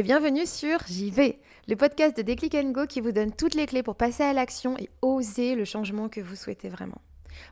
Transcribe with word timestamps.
et 0.00 0.02
bienvenue 0.02 0.46
sur 0.46 0.78
J'y 0.86 1.10
vais, 1.10 1.38
le 1.68 1.76
podcast 1.76 2.16
de 2.16 2.22
Déclic 2.22 2.56
Go 2.72 2.86
qui 2.86 3.02
vous 3.02 3.12
donne 3.12 3.32
toutes 3.32 3.54
les 3.54 3.66
clés 3.66 3.82
pour 3.82 3.96
passer 3.96 4.22
à 4.22 4.32
l'action 4.32 4.74
et 4.78 4.88
oser 5.02 5.54
le 5.54 5.66
changement 5.66 6.08
que 6.08 6.22
vous 6.22 6.36
souhaitez 6.36 6.70
vraiment. 6.70 7.02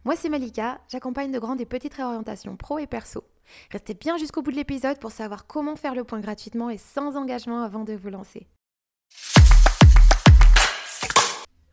Moi 0.06 0.16
c'est 0.16 0.30
Malika, 0.30 0.80
j'accompagne 0.90 1.30
de 1.30 1.38
grandes 1.38 1.60
et 1.60 1.66
petites 1.66 1.92
réorientations 1.92 2.56
pro 2.56 2.78
et 2.78 2.86
perso. 2.86 3.22
Restez 3.70 3.92
bien 3.92 4.16
jusqu'au 4.16 4.40
bout 4.40 4.50
de 4.50 4.56
l'épisode 4.56 4.98
pour 4.98 5.10
savoir 5.10 5.46
comment 5.46 5.76
faire 5.76 5.94
le 5.94 6.04
point 6.04 6.20
gratuitement 6.20 6.70
et 6.70 6.78
sans 6.78 7.16
engagement 7.16 7.62
avant 7.62 7.84
de 7.84 7.92
vous 7.92 8.08
lancer. 8.08 8.46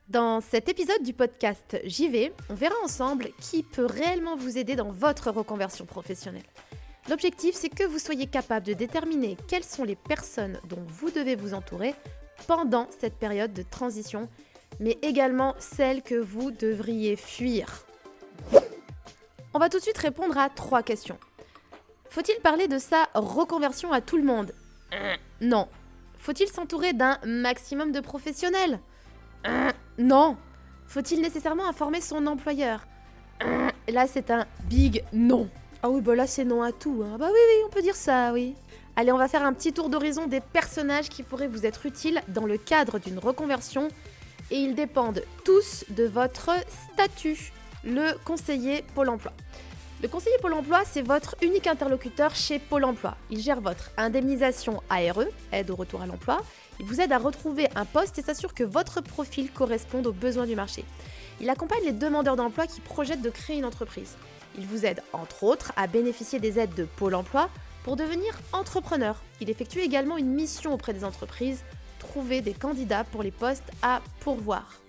Dans 0.10 0.42
cet 0.42 0.68
épisode 0.68 1.04
du 1.04 1.14
podcast 1.14 1.80
J'y 1.86 2.10
vais, 2.10 2.34
on 2.50 2.54
verra 2.54 2.76
ensemble 2.84 3.30
qui 3.40 3.64
peut 3.64 3.86
réellement 3.86 4.36
vous 4.36 4.58
aider 4.58 4.76
dans 4.76 4.92
votre 4.92 5.32
reconversion 5.32 5.86
professionnelle. 5.86 6.44
L'objectif, 7.10 7.56
c'est 7.56 7.70
que 7.70 7.84
vous 7.84 8.00
soyez 8.00 8.26
capable 8.26 8.66
de 8.66 8.74
déterminer 8.74 9.38
quelles 9.48 9.64
sont 9.64 9.84
les 9.84 9.96
personnes 9.96 10.60
dont 10.68 10.84
vous 10.88 11.12
devez 11.12 11.36
vous 11.36 11.54
entourer 11.54 11.94
pendant 12.48 12.88
cette 13.00 13.16
période 13.16 13.54
de 13.54 13.62
transition, 13.62 14.28
mais 14.80 14.98
également 15.02 15.54
celles 15.60 16.02
que 16.02 16.16
vous 16.16 16.52
devriez 16.52 17.16
fuir. 17.16 17.86
On 19.54 19.60
va 19.60 19.70
tout 19.70 19.78
de 19.78 19.84
suite 19.84 19.98
répondre 19.98 20.38
à 20.38 20.50
trois 20.50 20.84
questions. 20.84 21.18
Faut-il 22.10 22.40
parler 22.42 22.68
de 22.68 22.80
sa 22.80 23.08
reconversion 23.14 23.92
à 23.92 24.02
tout 24.02 24.18
le 24.18 24.24
monde? 24.24 24.52
Non. 25.42 25.68
Faut-il 26.18 26.48
s'entourer 26.48 26.94
d'un 26.94 27.20
maximum 27.26 27.92
de 27.92 28.00
professionnels? 28.00 28.80
Non. 29.98 30.38
Faut-il 30.88 31.22
nécessairement 31.22 31.68
informer 31.68 32.02
son 32.02 32.26
employeur? 32.26 32.86
Là, 33.88 34.08
c'est 34.08 34.32
un 34.32 34.48
big 34.64 35.04
non. 35.14 35.50
Ah 35.86 35.90
oui, 35.92 36.02
bah 36.02 36.16
là 36.16 36.26
c'est 36.26 36.46
non 36.46 36.64
à 36.64 36.72
tout. 36.72 37.04
Hein. 37.06 37.18
Bah 37.20 37.28
oui, 37.32 37.38
oui, 37.38 37.64
on 37.64 37.70
peut 37.70 37.84
dire 37.84 37.96
ça, 37.96 38.34
oui. 38.34 38.56
Allez, 38.96 39.12
on 39.12 39.20
va 39.20 39.28
faire 39.28 39.46
un 39.46 39.54
petit 39.54 39.72
tour 39.72 39.88
d'horizon 39.88 40.26
des 40.26 40.40
personnages 40.40 41.10
qui 41.10 41.22
pourraient 41.22 41.48
vous 41.48 41.64
être 41.64 41.86
utiles 41.86 42.24
dans 42.28 42.48
le 42.48 42.58
cadre 42.58 42.98
d'une 42.98 43.20
reconversion. 43.20 43.90
Et 44.50 44.56
ils 44.56 44.74
dépendent 44.74 45.22
tous 45.44 45.86
de 45.90 46.06
votre 46.06 46.50
statut, 46.92 47.52
le 47.84 48.18
conseiller 48.26 48.84
Pôle 48.96 49.10
Emploi. 49.10 49.32
Le 50.02 50.08
conseiller 50.08 50.36
Pôle 50.42 50.54
Emploi, 50.54 50.82
c'est 50.86 51.04
votre 51.04 51.36
unique 51.44 51.68
interlocuteur 51.68 52.34
chez 52.34 52.58
Pôle 52.58 52.86
Emploi. 52.86 53.16
Il 53.30 53.40
gère 53.40 53.62
votre 53.62 53.92
indemnisation 53.96 54.82
ARE, 54.90 55.26
aide 55.52 55.70
au 55.70 55.76
retour 55.76 56.02
à 56.02 56.08
l'emploi. 56.08 56.42
Il 56.80 56.88
vous 56.88 57.00
aide 57.00 57.12
à 57.12 57.20
retrouver 57.20 57.68
un 57.76 57.86
poste 57.86 58.18
et 58.18 58.24
s'assure 58.24 58.56
que 58.56 58.64
votre 58.64 59.02
profil 59.02 59.52
corresponde 59.52 60.08
aux 60.08 60.14
besoins 60.14 60.48
du 60.48 60.56
marché. 60.56 60.84
Il 61.42 61.50
accompagne 61.52 61.84
les 61.86 61.92
demandeurs 61.92 62.38
d'emploi 62.38 62.66
qui 62.66 62.82
projettent 62.82 63.22
de 63.22 63.30
créer 63.30 63.58
une 63.58 63.66
entreprise. 63.66 64.16
Il 64.58 64.66
vous 64.68 64.86
aide 64.86 65.02
entre 65.14 65.44
autres 65.44 65.74
à 65.76 65.88
bénéficier 65.88 66.40
des 66.40 66.60
aides 66.60 66.74
de 66.76 66.86
Pôle 66.86 67.16
Emploi 67.16 67.50
pour 67.84 67.96
devenir 67.96 68.40
entrepreneur. 68.54 69.22
Il 69.42 69.50
effectue 69.50 69.80
également 69.80 70.18
une 70.18 70.34
mission 70.34 70.74
auprès 70.74 70.94
des 70.94 71.04
entreprises, 71.04 71.64
trouver 72.00 72.42
des 72.42 72.54
candidats 72.54 73.04
pour 73.04 73.22
les 73.22 73.32
postes 73.32 73.70
à 73.82 74.02
pourvoir. 74.22 74.80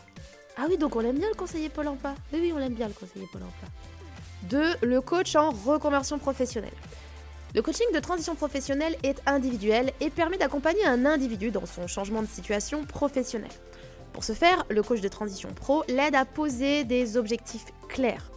Ah 0.57 0.67
oui, 0.69 0.79
donc 0.79 0.97
on 0.97 1.01
aime 1.01 1.19
bien 1.19 1.29
le 1.29 1.35
conseiller 1.35 1.69
Pôle 1.69 1.89
Emploi. 1.89 2.15
Oui, 2.33 2.39
oui, 2.43 2.53
on 2.55 2.59
l'aime 2.59 2.75
bien 2.75 2.89
le 2.89 2.95
conseiller 2.95 3.27
Pôle 3.31 3.43
Emploi. 3.43 3.69
2. 4.45 4.87
Le 4.87 5.01
coach 5.01 5.35
en 5.35 5.51
reconversion 5.51 6.19
professionnelle. 6.19 6.73
Le 7.55 7.63
coaching 7.63 7.87
de 7.93 8.01
transition 8.01 8.35
professionnelle 8.35 8.97
est 9.03 9.21
individuel 9.27 9.93
et 10.01 10.11
permet 10.11 10.39
d'accompagner 10.39 10.85
un 10.87 11.05
individu 11.05 11.51
dans 11.51 11.67
son 11.67 11.87
changement 11.87 12.23
de 12.23 12.27
situation 12.27 12.85
professionnelle. 12.85 13.51
Pour 14.13 14.25
ce 14.25 14.33
faire, 14.33 14.65
le 14.69 14.83
coach 14.83 15.01
de 15.01 15.09
transition 15.09 15.51
pro 15.55 15.83
l'aide 15.89 16.15
à 16.15 16.25
poser 16.25 16.85
des 16.85 17.17
objectifs 17.17 17.67
clairs 17.89 18.31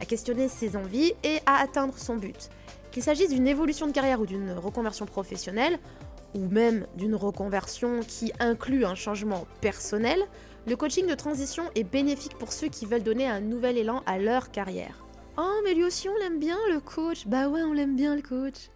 à 0.00 0.04
questionner 0.04 0.48
ses 0.48 0.76
envies 0.76 1.12
et 1.22 1.38
à 1.46 1.56
atteindre 1.62 1.96
son 1.96 2.16
but. 2.16 2.50
Qu'il 2.90 3.02
s'agisse 3.02 3.30
d'une 3.30 3.46
évolution 3.46 3.86
de 3.86 3.92
carrière 3.92 4.20
ou 4.20 4.26
d'une 4.26 4.52
reconversion 4.52 5.06
professionnelle, 5.06 5.78
ou 6.34 6.40
même 6.48 6.86
d'une 6.96 7.14
reconversion 7.14 8.00
qui 8.06 8.32
inclut 8.40 8.84
un 8.84 8.94
changement 8.94 9.46
personnel, 9.60 10.20
le 10.66 10.76
coaching 10.76 11.06
de 11.06 11.14
transition 11.14 11.64
est 11.74 11.84
bénéfique 11.84 12.36
pour 12.38 12.52
ceux 12.52 12.68
qui 12.68 12.86
veulent 12.86 13.02
donner 13.02 13.28
un 13.28 13.40
nouvel 13.40 13.78
élan 13.78 14.02
à 14.06 14.18
leur 14.18 14.50
carrière. 14.50 15.04
Oh, 15.36 15.60
mais 15.64 15.74
lui 15.74 15.84
aussi 15.84 16.08
on 16.08 16.16
l'aime 16.16 16.38
bien 16.38 16.56
le 16.72 16.80
coach 16.80 17.26
Bah 17.26 17.48
ouais, 17.48 17.62
on 17.62 17.72
l'aime 17.72 17.96
bien 17.96 18.14
le 18.14 18.22
coach 18.22 18.70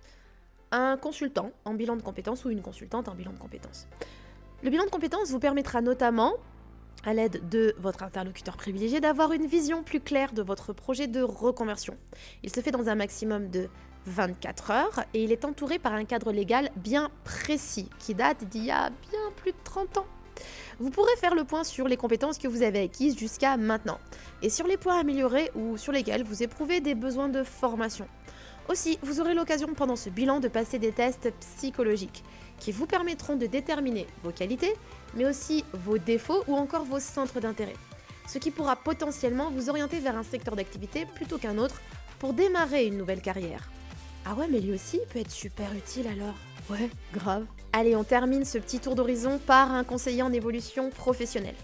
Un 0.72 0.96
consultant 0.96 1.52
en 1.64 1.74
bilan 1.74 1.96
de 1.96 2.02
compétences 2.02 2.44
ou 2.44 2.50
une 2.50 2.62
consultante 2.62 3.08
en 3.08 3.14
bilan 3.14 3.32
de 3.32 3.38
compétences. 3.38 3.86
Le 4.62 4.70
bilan 4.70 4.84
de 4.84 4.90
compétences 4.90 5.30
vous 5.30 5.38
permettra 5.38 5.80
notamment 5.80 6.34
à 7.08 7.14
l'aide 7.14 7.48
de 7.48 7.74
votre 7.78 8.02
interlocuteur 8.02 8.58
privilégié, 8.58 9.00
d'avoir 9.00 9.32
une 9.32 9.46
vision 9.46 9.82
plus 9.82 10.00
claire 10.00 10.34
de 10.34 10.42
votre 10.42 10.74
projet 10.74 11.06
de 11.06 11.22
reconversion. 11.22 11.96
Il 12.42 12.50
se 12.50 12.60
fait 12.60 12.70
dans 12.70 12.90
un 12.90 12.96
maximum 12.96 13.48
de 13.48 13.70
24 14.04 14.70
heures 14.70 15.00
et 15.14 15.24
il 15.24 15.32
est 15.32 15.46
entouré 15.46 15.78
par 15.78 15.94
un 15.94 16.04
cadre 16.04 16.32
légal 16.32 16.70
bien 16.76 17.10
précis 17.24 17.88
qui 17.98 18.14
date 18.14 18.44
d'il 18.44 18.66
y 18.66 18.70
a 18.70 18.90
bien 18.90 19.20
plus 19.36 19.52
de 19.52 19.56
30 19.64 19.96
ans. 19.96 20.06
Vous 20.80 20.90
pourrez 20.90 21.16
faire 21.16 21.34
le 21.34 21.44
point 21.44 21.64
sur 21.64 21.88
les 21.88 21.96
compétences 21.96 22.36
que 22.36 22.46
vous 22.46 22.60
avez 22.60 22.82
acquises 22.82 23.16
jusqu'à 23.16 23.56
maintenant 23.56 23.98
et 24.42 24.50
sur 24.50 24.66
les 24.66 24.76
points 24.76 24.98
à 24.98 25.00
améliorer 25.00 25.50
ou 25.54 25.78
sur 25.78 25.92
lesquels 25.92 26.24
vous 26.24 26.42
éprouvez 26.42 26.82
des 26.82 26.94
besoins 26.94 27.30
de 27.30 27.42
formation. 27.42 28.06
Aussi, 28.68 28.98
vous 29.02 29.22
aurez 29.22 29.32
l'occasion 29.32 29.68
pendant 29.74 29.96
ce 29.96 30.10
bilan 30.10 30.40
de 30.40 30.48
passer 30.48 30.78
des 30.78 30.92
tests 30.92 31.32
psychologiques 31.40 32.22
qui 32.58 32.72
vous 32.72 32.86
permettront 32.86 33.36
de 33.36 33.46
déterminer 33.46 34.06
vos 34.22 34.30
qualités, 34.30 34.74
mais 35.14 35.26
aussi 35.26 35.64
vos 35.72 35.98
défauts 35.98 36.44
ou 36.46 36.56
encore 36.56 36.84
vos 36.84 37.00
centres 37.00 37.40
d'intérêt. 37.40 37.76
Ce 38.26 38.38
qui 38.38 38.50
pourra 38.50 38.76
potentiellement 38.76 39.50
vous 39.50 39.70
orienter 39.70 40.00
vers 40.00 40.16
un 40.16 40.22
secteur 40.22 40.56
d'activité 40.56 41.06
plutôt 41.06 41.38
qu'un 41.38 41.58
autre 41.58 41.80
pour 42.18 42.34
démarrer 42.34 42.86
une 42.86 42.98
nouvelle 42.98 43.22
carrière. 43.22 43.70
Ah 44.26 44.34
ouais, 44.34 44.48
mais 44.50 44.60
lui 44.60 44.72
aussi 44.72 45.00
peut 45.12 45.20
être 45.20 45.30
super 45.30 45.72
utile 45.74 46.08
alors. 46.08 46.34
Ouais, 46.68 46.90
grave. 47.14 47.46
Allez, 47.72 47.96
on 47.96 48.04
termine 48.04 48.44
ce 48.44 48.58
petit 48.58 48.80
tour 48.80 48.94
d'horizon 48.94 49.38
par 49.38 49.72
un 49.72 49.84
conseiller 49.84 50.22
en 50.22 50.32
évolution 50.32 50.90
professionnelle. 50.90 51.54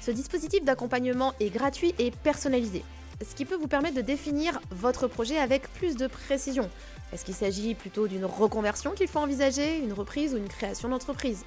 Ce 0.00 0.10
dispositif 0.10 0.64
d'accompagnement 0.64 1.34
est 1.40 1.50
gratuit 1.50 1.94
et 1.98 2.10
personnalisé 2.10 2.82
ce 3.24 3.34
qui 3.34 3.44
peut 3.44 3.56
vous 3.56 3.68
permettre 3.68 3.96
de 3.96 4.02
définir 4.02 4.60
votre 4.70 5.06
projet 5.06 5.38
avec 5.38 5.72
plus 5.74 5.96
de 5.96 6.06
précision. 6.06 6.68
Est-ce 7.12 7.24
qu'il 7.24 7.34
s'agit 7.34 7.74
plutôt 7.74 8.08
d'une 8.08 8.24
reconversion 8.24 8.92
qu'il 8.92 9.08
faut 9.08 9.20
envisager, 9.20 9.78
une 9.78 9.92
reprise 9.92 10.34
ou 10.34 10.38
une 10.38 10.48
création 10.48 10.88
d'entreprise? 10.88 11.44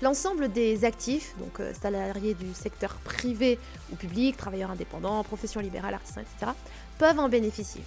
L'ensemble 0.00 0.50
des 0.50 0.84
actifs, 0.84 1.34
donc 1.38 1.60
euh, 1.60 1.72
salariés 1.80 2.34
du 2.34 2.54
secteur 2.54 2.94
privé 3.04 3.58
ou 3.92 3.96
public, 3.96 4.36
travailleurs 4.36 4.70
indépendants, 4.70 5.22
professions 5.22 5.60
libérales, 5.60 5.94
artisans, 5.94 6.24
etc., 6.24 6.52
peuvent 6.98 7.20
en 7.20 7.28
bénéficier. 7.28 7.82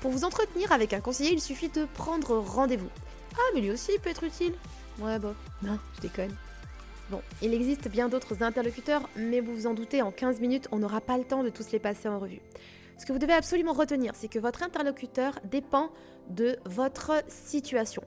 Pour 0.00 0.10
vous 0.10 0.24
entretenir 0.24 0.70
avec 0.72 0.92
un 0.92 1.00
conseiller, 1.00 1.32
il 1.32 1.40
suffit 1.40 1.68
de 1.70 1.86
prendre 1.94 2.38
rendez-vous. 2.38 2.90
Ah, 3.34 3.50
mais 3.54 3.60
lui 3.60 3.70
aussi 3.70 3.92
il 3.94 4.00
peut 4.00 4.10
être 4.10 4.24
utile. 4.24 4.52
Ouais, 4.98 5.18
bon, 5.18 5.34
non, 5.62 5.78
je 5.96 6.02
déconne. 6.02 6.34
Bon, 7.10 7.22
il 7.40 7.54
existe 7.54 7.88
bien 7.88 8.08
d'autres 8.08 8.42
interlocuteurs, 8.42 9.08
mais 9.14 9.40
vous 9.40 9.54
vous 9.54 9.66
en 9.66 9.74
doutez, 9.74 10.02
en 10.02 10.10
15 10.10 10.40
minutes, 10.40 10.68
on 10.72 10.78
n'aura 10.78 11.00
pas 11.00 11.16
le 11.16 11.24
temps 11.24 11.42
de 11.42 11.50
tous 11.50 11.70
les 11.70 11.78
passer 11.78 12.08
en 12.08 12.18
revue. 12.18 12.40
Ce 12.98 13.06
que 13.06 13.12
vous 13.12 13.18
devez 13.18 13.34
absolument 13.34 13.72
retenir, 13.72 14.12
c'est 14.14 14.28
que 14.28 14.38
votre 14.38 14.62
interlocuteur 14.62 15.38
dépend 15.44 15.90
de 16.28 16.58
votre 16.64 17.12
situation. 17.28 18.02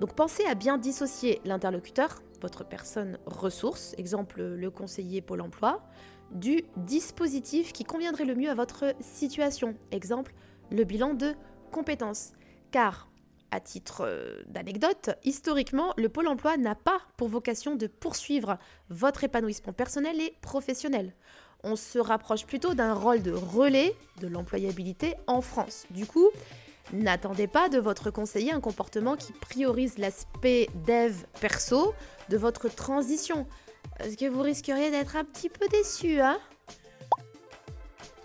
Donc 0.00 0.14
pensez 0.14 0.44
à 0.46 0.54
bien 0.54 0.78
dissocier 0.78 1.40
l'interlocuteur, 1.44 2.22
votre 2.40 2.64
personne 2.64 3.18
ressource, 3.26 3.94
exemple 3.98 4.42
le 4.42 4.70
conseiller 4.70 5.20
Pôle 5.20 5.42
Emploi, 5.42 5.82
du 6.30 6.62
dispositif 6.76 7.72
qui 7.72 7.84
conviendrait 7.84 8.24
le 8.24 8.34
mieux 8.34 8.50
à 8.50 8.54
votre 8.54 8.94
situation, 9.00 9.74
exemple 9.90 10.32
le 10.70 10.84
bilan 10.84 11.14
de 11.14 11.34
compétences. 11.70 12.32
Car 12.70 13.10
à 13.50 13.60
titre 13.60 14.02
euh, 14.04 14.42
d'anecdote, 14.46 15.10
historiquement, 15.24 15.92
le 15.96 16.08
Pôle 16.08 16.28
Emploi 16.28 16.56
n'a 16.56 16.74
pas 16.74 17.00
pour 17.16 17.28
vocation 17.28 17.74
de 17.74 17.88
poursuivre 17.88 18.58
votre 18.88 19.24
épanouissement 19.24 19.72
personnel 19.72 20.20
et 20.20 20.36
professionnel. 20.40 21.14
On 21.62 21.76
se 21.76 21.98
rapproche 21.98 22.46
plutôt 22.46 22.74
d'un 22.74 22.94
rôle 22.94 23.22
de 23.22 23.32
relais 23.32 23.94
de 24.20 24.28
l'employabilité 24.28 25.14
en 25.26 25.40
France. 25.40 25.86
Du 25.90 26.06
coup, 26.06 26.28
n'attendez 26.92 27.46
pas 27.46 27.68
de 27.68 27.78
votre 27.78 28.10
conseiller 28.10 28.52
un 28.52 28.60
comportement 28.60 29.16
qui 29.16 29.32
priorise 29.32 29.98
l'aspect 29.98 30.68
dev 30.86 31.14
perso 31.40 31.94
de 32.28 32.36
votre 32.36 32.68
transition, 32.68 33.46
parce 33.98 34.16
que 34.16 34.28
vous 34.28 34.42
risqueriez 34.42 34.90
d'être 34.90 35.16
un 35.16 35.24
petit 35.24 35.48
peu 35.48 35.66
déçu, 35.68 36.20
hein? 36.20 36.38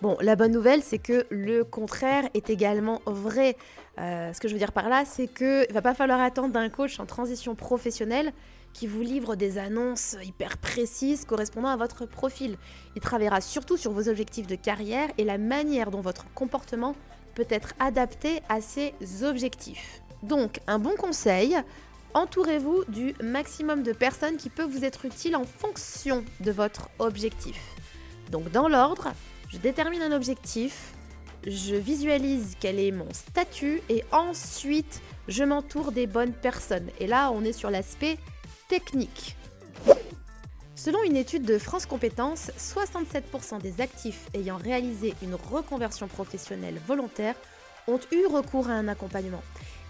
Bon, 0.02 0.16
la 0.20 0.36
bonne 0.36 0.52
nouvelle, 0.52 0.82
c'est 0.82 0.98
que 0.98 1.26
le 1.30 1.64
contraire 1.64 2.28
est 2.34 2.50
également 2.50 3.00
vrai. 3.06 3.56
Euh, 3.98 4.30
ce 4.34 4.40
que 4.40 4.46
je 4.46 4.52
veux 4.52 4.58
dire 4.58 4.72
par 4.72 4.90
là, 4.90 5.04
c'est 5.06 5.26
qu'il 5.26 5.46
ne 5.46 5.72
va 5.72 5.80
pas 5.80 5.94
falloir 5.94 6.20
attendre 6.20 6.52
d'un 6.52 6.68
coach 6.68 7.00
en 7.00 7.06
transition 7.06 7.54
professionnelle 7.54 8.32
qui 8.74 8.86
vous 8.86 9.00
livre 9.00 9.36
des 9.36 9.56
annonces 9.56 10.16
hyper 10.22 10.58
précises 10.58 11.24
correspondant 11.24 11.68
à 11.68 11.76
votre 11.78 12.04
profil. 12.04 12.58
Il 12.94 13.00
travaillera 13.00 13.40
surtout 13.40 13.78
sur 13.78 13.92
vos 13.92 14.10
objectifs 14.10 14.46
de 14.46 14.54
carrière 14.54 15.08
et 15.16 15.24
la 15.24 15.38
manière 15.38 15.90
dont 15.90 16.02
votre 16.02 16.26
comportement 16.34 16.94
peut 17.36 17.46
être 17.50 17.74
adapté 17.78 18.40
à 18.48 18.60
ces 18.60 18.94
objectifs. 19.22 20.00
Donc, 20.22 20.58
un 20.66 20.80
bon 20.80 20.96
conseil, 20.96 21.56
entourez-vous 22.14 22.84
du 22.88 23.14
maximum 23.22 23.82
de 23.82 23.92
personnes 23.92 24.38
qui 24.38 24.48
peuvent 24.48 24.70
vous 24.70 24.84
être 24.84 25.04
utiles 25.04 25.36
en 25.36 25.44
fonction 25.44 26.24
de 26.40 26.50
votre 26.50 26.88
objectif. 26.98 27.60
Donc, 28.32 28.50
dans 28.50 28.68
l'ordre, 28.68 29.12
je 29.50 29.58
détermine 29.58 30.02
un 30.02 30.12
objectif, 30.12 30.94
je 31.46 31.76
visualise 31.76 32.56
quel 32.58 32.80
est 32.80 32.90
mon 32.90 33.12
statut 33.12 33.82
et 33.88 34.02
ensuite 34.10 35.02
je 35.28 35.44
m'entoure 35.44 35.92
des 35.92 36.06
bonnes 36.06 36.32
personnes. 36.32 36.88
Et 36.98 37.06
là, 37.06 37.30
on 37.30 37.44
est 37.44 37.52
sur 37.52 37.70
l'aspect 37.70 38.16
technique. 38.68 39.36
Selon 40.76 41.02
une 41.02 41.16
étude 41.16 41.44
de 41.44 41.56
France 41.56 41.86
Compétences, 41.86 42.50
67% 42.58 43.62
des 43.62 43.80
actifs 43.80 44.28
ayant 44.34 44.58
réalisé 44.58 45.14
une 45.22 45.34
reconversion 45.34 46.06
professionnelle 46.06 46.78
volontaire 46.86 47.34
ont 47.88 47.98
eu 48.12 48.26
recours 48.26 48.68
à 48.68 48.74
un 48.74 48.86
accompagnement 48.86 49.42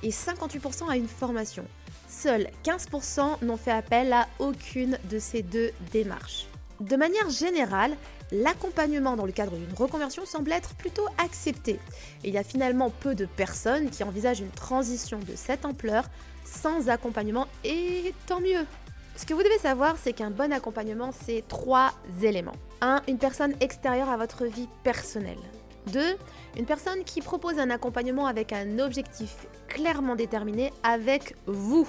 et 0.05 0.11
58% 0.11 0.89
à 0.89 0.97
une 0.97 1.09
formation. 1.09 1.65
Seuls 2.09 2.47
15% 2.65 3.45
n'ont 3.45 3.57
fait 3.57 3.73
appel 3.73 4.13
à 4.13 4.29
aucune 4.39 4.97
de 5.11 5.19
ces 5.19 5.43
deux 5.43 5.73
démarches. 5.91 6.47
De 6.79 6.95
manière 6.95 7.31
générale, 7.31 7.97
l'accompagnement 8.31 9.17
dans 9.17 9.27
le 9.27 9.33
cadre 9.33 9.57
d'une 9.57 9.75
reconversion 9.75 10.25
semble 10.25 10.53
être 10.53 10.77
plutôt 10.77 11.09
accepté. 11.19 11.81
il 12.23 12.33
y 12.33 12.39
a 12.39 12.45
finalement 12.45 12.91
peu 12.91 13.17
de 13.17 13.27
personnes 13.27 13.91
qui 13.91 14.05
envisagent 14.05 14.41
une 14.41 14.51
transition 14.51 15.19
de 15.19 15.35
cette 15.35 15.65
ampleur 15.65 16.05
sans 16.45 16.89
accompagnement, 16.89 17.49
et 17.65 18.15
tant 18.27 18.41
mieux. 18.41 18.65
Ce 19.17 19.25
que 19.25 19.33
vous 19.33 19.43
devez 19.43 19.59
savoir, 19.59 19.97
c'est 19.97 20.13
qu'un 20.13 20.31
bon 20.31 20.53
accompagnement, 20.53 21.11
c'est 21.11 21.43
trois 21.49 21.93
éléments. 22.23 22.53
1. 22.83 23.01
Une 23.09 23.17
personne 23.17 23.55
extérieure 23.61 24.11
à 24.11 24.19
votre 24.19 24.45
vie 24.45 24.69
personnelle. 24.85 25.39
2. 25.93 26.01
Une 26.59 26.67
personne 26.67 27.03
qui 27.03 27.23
propose 27.23 27.59
un 27.59 27.71
accompagnement 27.71 28.27
avec 28.27 28.53
un 28.53 28.79
objectif 28.79 29.47
clairement 29.69 30.17
déterminé 30.17 30.71
avec 30.83 31.35
vous. 31.47 31.89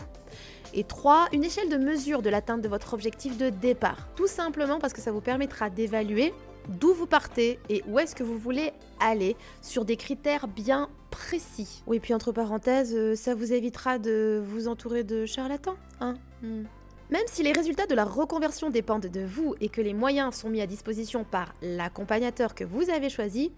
Et 0.74 0.86
3. 0.86 1.28
Une 1.34 1.44
échelle 1.44 1.70
de 1.70 1.76
mesure 1.76 2.22
de 2.22 2.30
l'atteinte 2.30 2.62
de 2.62 2.70
votre 2.70 2.94
objectif 2.94 3.38
de 3.38 3.50
départ. 3.50 4.08
Tout 4.16 4.28
simplement 4.28 4.80
parce 4.80 4.94
que 4.94 5.02
ça 5.02 5.12
vous 5.12 5.22
permettra 5.22 5.70
d'évaluer 5.70 6.34
d'où 6.70 6.94
vous 6.94 7.08
partez 7.08 7.60
et 7.70 7.84
où 7.88 8.00
est-ce 8.00 8.16
que 8.16 8.24
vous 8.24 8.38
voulez 8.38 8.72
aller 9.02 9.36
sur 9.62 9.84
des 9.84 9.98
critères 9.98 10.48
bien 10.48 10.90
précis. 11.12 11.84
Oui, 11.88 12.00
puis 12.00 12.14
entre 12.14 12.32
parenthèses, 12.32 12.94
euh, 12.96 13.16
ça 13.16 13.36
vous 13.36 13.52
évitera 13.52 14.00
de 14.00 14.42
vous 14.46 14.68
entourer 14.68 15.04
de 15.04 15.26
charlatans. 15.26 15.76
Hein? 16.00 16.16
Hmm. 16.42 16.64
Même 17.10 17.24
si 17.28 17.42
les 17.42 17.54
résultats 17.54 17.86
de 17.86 17.96
la 17.96 18.04
reconversion 18.04 18.70
dépendent 18.70 19.06
de 19.06 19.22
vous 19.22 19.56
et 19.62 19.70
que 19.70 19.80
les 19.80 19.94
moyens 19.94 20.36
sont 20.36 20.50
mis 20.50 20.60
à 20.60 20.68
disposition 20.68 21.24
par 21.24 21.54
l'accompagnateur 21.62 22.54
que 22.54 22.66
vous 22.66 22.90
avez 22.90 23.10
choisi, 23.10 23.54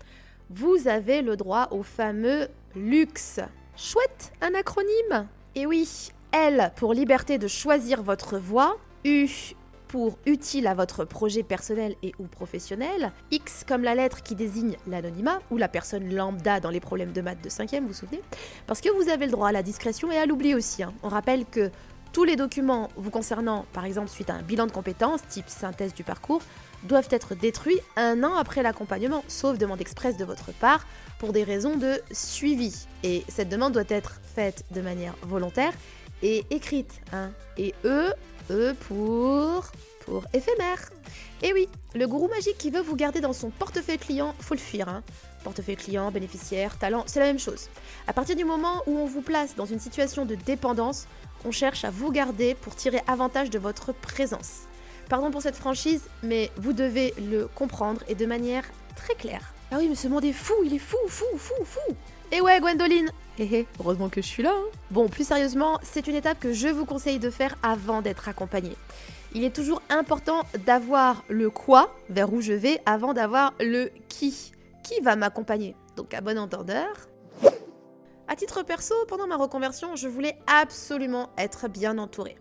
vous 0.52 0.88
avez 0.88 1.24
le 1.24 1.36
droit 1.36 1.68
au 1.72 1.82
fameux 1.82 2.48
luxe. 2.76 3.40
Chouette, 3.76 4.34
un 4.42 4.54
acronyme 4.54 5.28
Et 5.56 5.66
oui, 5.66 6.12
L 6.32 6.72
pour 6.76 6.94
liberté 6.94 7.40
de 7.40 7.48
choisir 7.48 8.04
votre 8.04 8.38
voie, 8.38 8.78
U 9.04 9.28
pour 9.88 10.20
utile 10.28 10.68
à 10.68 10.76
votre 10.76 11.04
projet 11.04 11.42
personnel 11.42 11.96
et 12.04 12.14
ou 12.20 12.28
professionnel, 12.28 13.12
X 13.32 13.66
comme 13.68 13.82
la 13.82 13.96
lettre 13.96 14.22
qui 14.22 14.36
désigne 14.36 14.78
l'anonymat 14.86 15.40
ou 15.50 15.58
la 15.58 15.68
personne 15.68 16.14
lambda 16.14 16.60
dans 16.60 16.70
les 16.70 16.80
problèmes 16.80 17.12
de 17.12 17.22
maths 17.22 17.44
de 17.44 17.50
5e, 17.50 17.82
vous 17.82 17.88
vous 17.88 17.94
souvenez? 17.94 18.22
Parce 18.68 18.82
que 18.82 18.90
vous 18.90 19.10
avez 19.10 19.26
le 19.26 19.32
droit 19.32 19.50
à 19.50 19.52
la 19.52 19.64
discrétion 19.64 20.12
et 20.12 20.18
à 20.18 20.28
l'oubli 20.28 20.54
aussi. 20.54 20.84
Hein. 20.84 20.94
On 21.02 21.10
rappelle 21.10 21.46
que 21.46 21.72
tous 22.12 22.24
les 22.24 22.36
documents 22.36 22.90
vous 22.96 23.12
concernant, 23.12 23.66
par 23.74 23.86
exemple 23.86 24.10
suite 24.10 24.30
à 24.30 24.34
un 24.34 24.42
bilan 24.42 24.68
de 24.68 24.72
compétences, 24.72 25.22
type 25.30 25.48
synthèse 25.48 25.94
du 25.94 26.04
parcours, 26.04 26.42
doivent 26.84 27.08
être 27.12 27.36
détruits 27.36 27.80
un 27.98 28.24
an 28.24 28.36
après 28.36 28.64
l'accompagnement, 28.64 29.24
sauf 29.28 29.58
demande 29.58 29.82
expresse 29.82 30.18
de 30.18 30.26
votre 30.26 30.52
part, 30.54 30.86
pour 31.20 31.34
des 31.34 31.44
raisons 31.44 31.76
de 31.76 32.02
suivi. 32.12 32.88
Et 33.04 33.24
cette 33.28 33.50
demande 33.50 33.74
doit 33.74 33.84
être 33.90 34.20
faite 34.36 34.64
de 34.72 34.82
manière 34.82 35.16
volontaire 35.24 35.74
et 36.24 36.46
écrite. 36.50 37.02
Hein. 37.12 37.32
Et 37.58 37.74
E, 37.86 38.14
E 38.50 38.74
pour... 38.74 39.72
éphémère. 40.34 40.90
Et 41.42 41.54
oui, 41.54 41.68
le 41.96 42.08
gourou 42.08 42.28
magique 42.28 42.58
qui 42.58 42.70
veut 42.70 42.82
vous 42.82 42.96
garder 42.96 43.22
dans 43.22 43.34
son 43.34 43.50
portefeuille 43.50 43.98
client, 43.98 44.34
faut 44.40 44.54
le 44.54 44.60
fuir. 44.60 44.90
Hein. 44.90 45.04
Portefeuille 45.44 45.78
client, 45.78 46.12
bénéficiaire, 46.12 46.78
talent, 46.78 47.04
c'est 47.08 47.20
la 47.20 47.26
même 47.26 47.40
chose. 47.40 47.70
À 48.08 48.14
partir 48.14 48.36
du 48.36 48.44
moment 48.44 48.84
où 48.88 48.98
on 48.98 49.06
vous 49.06 49.22
place 49.22 49.56
dans 49.56 49.66
une 49.66 49.80
situation 49.80 50.26
de 50.26 50.36
dépendance, 50.36 51.08
on 51.46 51.52
cherche 51.52 51.86
à 51.86 51.90
vous 51.90 52.12
garder 52.12 52.56
pour 52.56 52.76
tirer 52.76 53.02
avantage 53.08 53.50
de 53.50 53.60
votre 53.60 53.94
présence. 53.94 54.64
Pardon 55.08 55.32
pour 55.32 55.42
cette 55.42 55.56
franchise, 55.56 56.04
mais 56.22 56.52
vous 56.58 56.74
devez 56.74 57.14
le 57.18 57.48
comprendre 57.48 58.02
et 58.08 58.16
de 58.16 58.26
manière 58.26 58.64
très 58.96 59.16
claire. 59.16 59.54
Ah 59.72 59.78
oui, 59.78 59.88
mais 59.88 59.96
ce 59.96 60.08
monde 60.08 60.26
est 60.26 60.34
fou, 60.34 60.54
il 60.66 60.74
est 60.74 60.80
fou, 60.80 60.98
fou, 61.08 61.26
fou, 61.38 61.64
fou 61.64 61.96
Et 62.32 62.42
ouais, 62.42 62.60
Gwendoline 62.60 63.12
Hé 63.40 63.44
hé, 63.44 63.68
heureusement 63.80 64.10
que 64.10 64.22
je 64.22 64.28
suis 64.28 64.44
là. 64.44 64.54
Hein. 64.54 64.66
Bon, 64.92 65.08
plus 65.08 65.26
sérieusement, 65.26 65.80
c'est 65.82 66.08
une 66.08 66.16
étape 66.16 66.40
que 66.40 66.52
je 66.52 66.68
vous 66.68 66.86
conseille 66.86 67.20
de 67.20 67.30
faire 67.30 67.56
avant 67.64 68.02
d'être 68.02 68.28
accompagné. 68.28 68.76
Il 69.36 69.44
est 69.44 69.56
toujours 69.56 69.82
important 69.90 70.42
d'avoir 70.66 71.24
le 71.30 71.50
quoi, 71.50 71.96
vers 72.10 72.34
où 72.34 72.42
je 72.42 72.54
vais, 72.54 72.82
avant 72.86 73.14
d'avoir 73.14 73.54
le 73.60 73.92
qui. 74.08 74.52
Qui 74.84 75.02
va 75.02 75.16
m'accompagner? 75.16 75.76
Donc 75.96 76.14
à 76.16 76.22
bon 76.22 76.40
entendeur, 76.40 77.10
à 78.28 78.36
titre 78.36 78.64
perso, 78.64 78.96
pendant 79.08 79.28
ma 79.28 79.38
reconversion, 79.38 79.96
je 79.96 80.08
voulais 80.08 80.38
absolument 80.48 81.30
être 81.38 81.68
bien 81.68 81.98
entourée. 81.98 82.38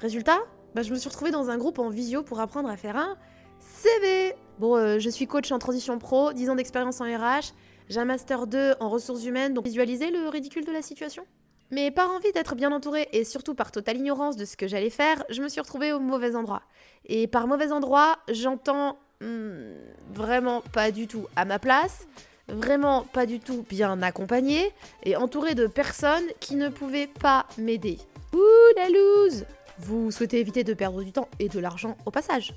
Résultat, 0.00 0.38
bah, 0.74 0.82
je 0.82 0.92
me 0.92 0.98
suis 0.98 1.08
retrouvée 1.08 1.30
dans 1.30 1.50
un 1.50 1.58
groupe 1.58 1.78
en 1.78 1.88
visio 1.88 2.22
pour 2.22 2.40
apprendre 2.40 2.68
à 2.68 2.76
faire 2.76 2.96
un 2.96 3.16
CV. 3.60 4.34
Bon, 4.58 4.76
euh, 4.76 4.98
je 4.98 5.10
suis 5.10 5.26
coach 5.26 5.50
en 5.52 5.58
transition 5.58 5.98
pro, 5.98 6.32
10 6.32 6.50
ans 6.50 6.54
d'expérience 6.54 7.00
en 7.00 7.04
RH, 7.04 7.52
j'ai 7.88 8.00
un 8.00 8.04
master 8.04 8.46
2 8.46 8.74
en 8.80 8.88
ressources 8.88 9.24
humaines, 9.24 9.54
donc 9.54 9.64
visualisez 9.66 10.10
le 10.10 10.28
ridicule 10.28 10.64
de 10.64 10.72
la 10.72 10.82
situation. 10.82 11.24
Mais 11.70 11.90
par 11.90 12.10
envie 12.10 12.30
d'être 12.32 12.54
bien 12.54 12.72
entourée 12.72 13.08
et 13.12 13.24
surtout 13.24 13.54
par 13.54 13.72
totale 13.72 13.96
ignorance 13.96 14.36
de 14.36 14.44
ce 14.44 14.56
que 14.56 14.68
j'allais 14.68 14.90
faire, 14.90 15.24
je 15.30 15.42
me 15.42 15.48
suis 15.48 15.60
retrouvée 15.60 15.92
au 15.92 16.00
mauvais 16.00 16.36
endroit. 16.36 16.62
Et 17.06 17.26
par 17.26 17.46
mauvais 17.46 17.72
endroit, 17.72 18.18
j'entends 18.30 18.98
hmm, 19.20 19.72
vraiment 20.12 20.60
pas 20.72 20.90
du 20.90 21.06
tout 21.06 21.26
à 21.36 21.44
ma 21.44 21.58
place, 21.58 22.06
vraiment 22.48 23.02
pas 23.02 23.26
du 23.26 23.40
tout 23.40 23.64
bien 23.68 24.02
accompagné 24.02 24.72
et 25.02 25.16
entouré 25.16 25.54
de 25.54 25.66
personnes 25.66 26.26
qui 26.40 26.56
ne 26.56 26.68
pouvaient 26.68 27.08
pas 27.08 27.46
m'aider. 27.58 27.98
Ouh 28.34 28.76
la 28.76 28.88
loose 28.88 29.44
Vous 29.78 30.10
souhaitez 30.10 30.40
éviter 30.40 30.64
de 30.64 30.74
perdre 30.74 31.02
du 31.02 31.12
temps 31.12 31.28
et 31.38 31.48
de 31.48 31.60
l'argent 31.60 31.96
au 32.04 32.10
passage. 32.10 32.54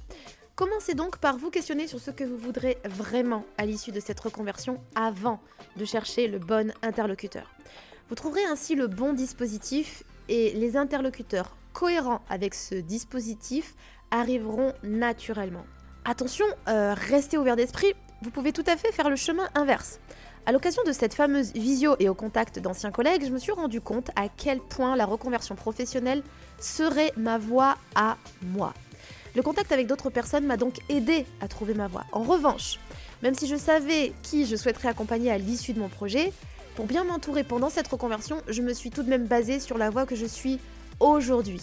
Commencez 0.56 0.96
donc 0.96 1.20
par 1.20 1.38
vous 1.38 1.52
questionner 1.52 1.86
sur 1.86 2.00
ce 2.00 2.10
que 2.10 2.24
vous 2.24 2.38
voudrez 2.38 2.80
vraiment 2.84 3.46
à 3.60 3.66
l'issue 3.68 3.92
de 3.92 4.00
cette 4.00 4.20
reconversion 4.20 4.82
avant 4.96 5.40
de 5.76 5.86
chercher 5.86 6.28
le 6.28 6.40
bon 6.40 6.74
interlocuteur. 6.82 7.48
Vous 8.10 8.16
trouverez 8.16 8.46
ainsi 8.46 8.76
le 8.76 8.88
bon 8.88 9.12
dispositif 9.12 10.04
et 10.30 10.52
les 10.52 10.78
interlocuteurs 10.78 11.58
cohérents 11.74 12.22
avec 12.30 12.54
ce 12.56 12.76
dispositif 12.76 13.76
arriveront 14.12 14.74
naturellement. 14.82 15.66
Attention, 16.06 16.46
euh, 16.70 16.96
restez 16.96 17.38
ouvert 17.38 17.58
d'esprit, 17.58 17.94
vous 18.22 18.30
pouvez 18.30 18.54
tout 18.54 18.64
à 18.66 18.78
fait 18.78 18.94
faire 18.94 19.10
le 19.10 19.18
chemin 19.18 19.50
inverse. 19.56 20.00
À 20.46 20.54
l'occasion 20.54 20.82
de 20.88 20.94
cette 20.94 21.14
fameuse 21.14 21.52
visio 21.52 21.98
et 22.00 22.08
au 22.08 22.14
contact 22.14 22.60
d'anciens 22.60 22.92
collègues, 22.92 23.26
je 23.26 23.32
me 23.32 23.40
suis 23.40 23.52
rendu 23.52 23.82
compte 23.82 24.10
à 24.16 24.30
quel 24.30 24.60
point 24.60 24.96
la 24.96 25.06
reconversion 25.06 25.56
professionnelle 25.56 26.24
serait 26.62 27.12
ma 27.18 27.38
voie 27.38 27.78
à 27.96 28.16
moi. 28.42 28.74
Le 29.36 29.42
contact 29.42 29.74
avec 29.74 29.86
d'autres 29.86 30.10
personnes 30.10 30.46
m'a 30.46 30.56
donc 30.56 30.78
aidé 30.88 31.26
à 31.42 31.50
trouver 31.50 31.74
ma 31.74 31.88
voie. 31.88 32.06
En 32.14 32.24
revanche, 32.24 32.80
même 33.22 33.36
si 33.36 33.48
je 33.48 33.58
savais 33.58 34.14
qui 34.24 34.46
je 34.46 34.56
souhaiterais 34.56 34.88
accompagner 34.88 35.30
à 35.30 35.38
l'issue 35.38 35.74
de 35.74 35.80
mon 35.80 35.90
projet, 35.90 36.32
pour 36.78 36.86
bien 36.86 37.06
m'entourer 37.06 37.44
pendant 37.44 37.72
cette 37.72 37.88
reconversion, 37.88 38.40
je 38.48 38.62
me 38.62 38.72
suis 38.72 38.92
tout 38.92 39.02
de 39.02 39.10
même 39.10 39.26
basée 39.26 39.60
sur 39.60 39.80
la 39.80 39.90
voie 39.90 40.06
que 40.06 40.16
je 40.16 40.28
suis 40.28 40.60
aujourd'hui. 41.00 41.60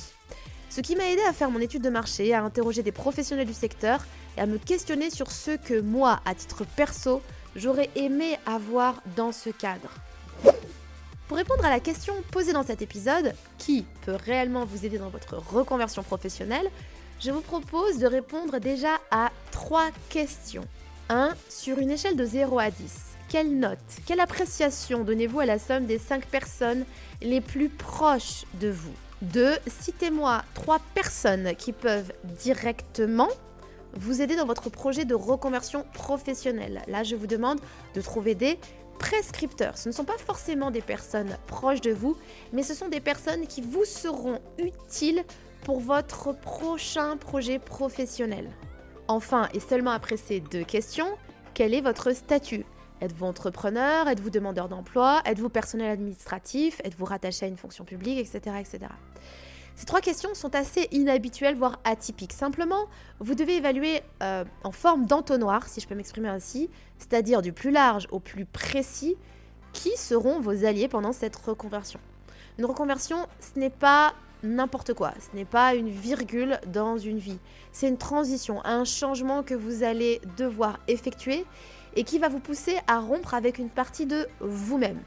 Ce 0.71 0.81
qui 0.81 0.97
m'a 0.97 1.05
aidé 1.05 1.23
à 1.29 1.33
faire 1.33 1.53
mon 1.53 1.61
étude 1.61 1.83
de 1.83 1.89
marché, 1.89 2.35
à 2.35 2.43
interroger 2.43 2.83
des 2.83 2.91
professionnels 2.91 3.47
du 3.47 3.55
secteur 3.55 4.05
et 4.37 4.41
à 4.41 4.47
me 4.47 4.59
questionner 4.59 5.11
sur 5.11 5.31
ce 5.31 5.53
que 5.53 5.81
moi, 5.81 6.19
à 6.25 6.35
titre 6.35 6.65
perso, 6.65 7.23
j'aurais 7.55 7.91
aimé 7.95 8.37
avoir 8.45 9.01
dans 9.15 9.31
ce 9.31 9.51
cadre. 9.51 9.89
Pour 11.29 11.37
répondre 11.37 11.65
à 11.65 11.71
la 11.71 11.79
question 11.79 12.15
posée 12.33 12.53
dans 12.53 12.65
cet 12.65 12.83
épisode, 12.83 13.37
qui 13.57 13.87
peut 14.05 14.17
réellement 14.17 14.65
vous 14.65 14.85
aider 14.85 14.99
dans 14.99 15.11
votre 15.11 15.37
reconversion 15.37 16.03
professionnelle, 16.03 16.69
je 17.21 17.31
vous 17.31 17.41
propose 17.41 17.99
de 17.99 18.09
répondre 18.09 18.59
déjà 18.59 18.97
à 19.13 19.31
trois 19.53 19.91
questions. 20.09 20.67
1. 21.09 21.35
Sur 21.49 21.79
une 21.79 21.93
échelle 21.93 22.17
de 22.17 22.25
0 22.25 22.59
à 22.59 22.73
10, 22.73 23.14
quelle 23.35 23.59
note, 23.59 23.79
quelle 24.07 24.21
appréciation 24.21 25.03
donnez-vous 25.03 25.41
à 25.41 25.45
la 25.45 25.59
somme 25.59 25.87
des 25.87 25.99
5 25.99 26.25
personnes 26.27 26.85
les 27.21 27.41
plus 27.41 27.69
proches 27.69 28.45
de 28.61 28.69
vous? 28.69 28.93
2. 29.23 29.57
Citez-moi 29.67 30.45
3 30.55 30.79
personnes 30.95 31.57
qui 31.57 31.73
peuvent 31.73 32.13
directement 32.23 33.27
vous 33.95 34.23
aider 34.23 34.37
dans 34.37 34.47
votre 34.47 34.71
projet 34.71 35.05
de 35.05 35.17
reconversion 35.17 35.85
professionnelle. 35.95 36.83
Là, 36.87 37.03
je 37.03 37.17
vous 37.17 37.27
demande 37.27 37.59
de 37.95 38.01
trouver 38.01 38.37
des 38.37 38.57
prescripteurs. 39.01 39.79
Ce 39.79 39.89
ne 39.89 39.95
sont 39.95 40.05
pas 40.05 40.17
forcément 40.17 40.71
des 40.71 40.81
personnes 40.81 41.37
proches 41.49 41.81
de 41.81 41.91
vous, 41.91 42.17
mais 42.53 42.63
ce 42.63 42.73
sont 42.73 42.87
des 42.87 43.01
personnes 43.01 43.49
qui 43.49 43.63
vous 43.63 43.85
seront 43.85 44.39
utiles 44.59 45.25
pour 45.65 45.81
votre 45.81 46.31
prochain 46.39 47.17
projet 47.17 47.59
professionnel. 47.59 48.49
Enfin, 49.09 49.49
et 49.55 49.59
seulement 49.59 49.91
après 49.91 50.19
ces 50.19 50.39
deux 50.39 50.63
questions, 50.63 51.09
quel 51.53 51.75
est 51.75 51.81
votre 51.81 52.13
statut? 52.13 52.65
Êtes-vous 53.01 53.27
entrepreneur? 53.27 54.09
Êtes-vous 54.09 54.31
demandeur 54.31 54.69
d'emploi? 54.69 55.21
Êtes-vous 55.25 55.49
personnel 55.49 55.91
administratif? 55.91 56.81
Êtes-vous 56.85 57.05
rattaché 57.05 57.47
à 57.47 57.49
une 57.49 57.57
fonction 57.57 57.85
publique? 57.85 58.19
Etc. 58.19 58.39
etc. 58.59 58.87
Ces 59.77 59.87
trois 59.87 60.01
questions 60.01 60.35
sont 60.35 60.55
assez 60.55 60.89
inhabituelles, 60.93 61.57
voire 61.57 61.81
atypiques. 61.85 62.33
Simplement, 62.33 62.87
vous 63.19 63.35
devez 63.35 63.57
évaluer 63.57 64.03
euh, 64.23 64.45
en 64.63 64.71
forme 64.71 65.07
d'entonnoir, 65.07 65.67
si 65.67 65.81
je 65.81 65.89
peux 65.89 65.97
m'exprimer 65.97 66.29
ainsi, 66.29 66.71
c'est-à-dire 66.99 67.43
du 67.43 67.53
plus 67.53 67.73
large 67.73 68.07
au 68.13 68.21
plus 68.21 68.45
précis, 68.45 69.17
qui 69.73 69.97
seront 69.97 70.39
vos 70.39 70.65
alliés 70.65 70.87
pendant 70.87 71.13
cette 71.13 71.35
reconversion. 71.35 71.99
Une 72.59 72.67
reconversion, 72.67 73.27
ce 73.41 73.59
n'est 73.59 73.71
pas 73.71 74.15
n'importe 74.45 74.95
quoi. 74.95 75.13
Ce 75.19 75.37
n'est 75.37 75.45
pas 75.45 75.75
une 75.75 75.89
virgule 75.89 76.61
dans 76.69 76.97
une 76.97 77.19
vie. 77.19 77.39
C'est 77.73 77.89
une 77.89 77.99
transition, 77.99 78.65
un 78.65 78.85
changement 78.85 79.43
que 79.43 79.55
vous 79.55 79.83
allez 79.83 80.21
devoir 80.37 80.79
effectuer 80.87 81.45
et 81.97 82.05
qui 82.05 82.19
va 82.19 82.29
vous 82.29 82.41
pousser 82.41 82.77
à 82.87 82.99
rompre 82.99 83.35
avec 83.35 83.59
une 83.59 83.71
partie 83.71 84.07
de 84.07 84.29
vous-même 84.41 85.01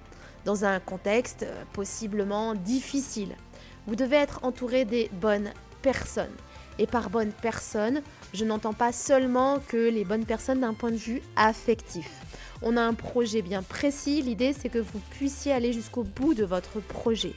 dans 0.46 0.65
un 0.65 0.79
contexte 0.79 1.44
euh, 1.44 1.63
possiblement 1.74 2.56
difficile. 2.56 3.36
Vous 3.86 3.96
devez 3.96 4.15
être 4.15 4.39
entouré 4.44 4.86
des 4.86 5.10
bonnes 5.13 5.51
personnes. 5.82 6.36
Et 6.79 6.88
par 6.88 7.10
bonnes 7.10 7.32
personnes, 7.32 8.01
je 8.34 8.46
n'entends 8.46 8.74
pas 8.74 8.91
seulement 8.91 9.60
que 9.67 9.89
les 9.89 10.06
bonnes 10.06 10.25
personnes 10.25 10.60
d'un 10.60 10.74
point 10.74 10.91
de 10.91 10.98
vue 10.98 11.22
affectif. 11.36 12.10
On 12.62 12.77
a 12.77 12.82
un 12.82 12.94
projet 12.94 13.41
bien 13.41 13.63
précis, 13.63 14.22
l'idée 14.22 14.53
c'est 14.53 14.70
que 14.70 14.79
vous 14.79 15.00
puissiez 15.12 15.51
aller 15.51 15.74
jusqu'au 15.74 16.03
bout 16.03 16.34
de 16.34 16.46
votre 16.46 16.79
projet. 16.79 17.34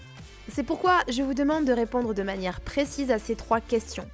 C'est 0.52 0.62
pourquoi 0.62 1.00
je 1.09 1.23
vous 1.23 1.35
demande 1.35 1.64
de 1.64 1.73
répondre 1.73 2.14
de 2.14 2.23
manière 2.23 2.61
précise 2.61 3.11
à 3.11 3.19
ces 3.19 3.37
trois 3.37 3.61
questions. 3.61 4.09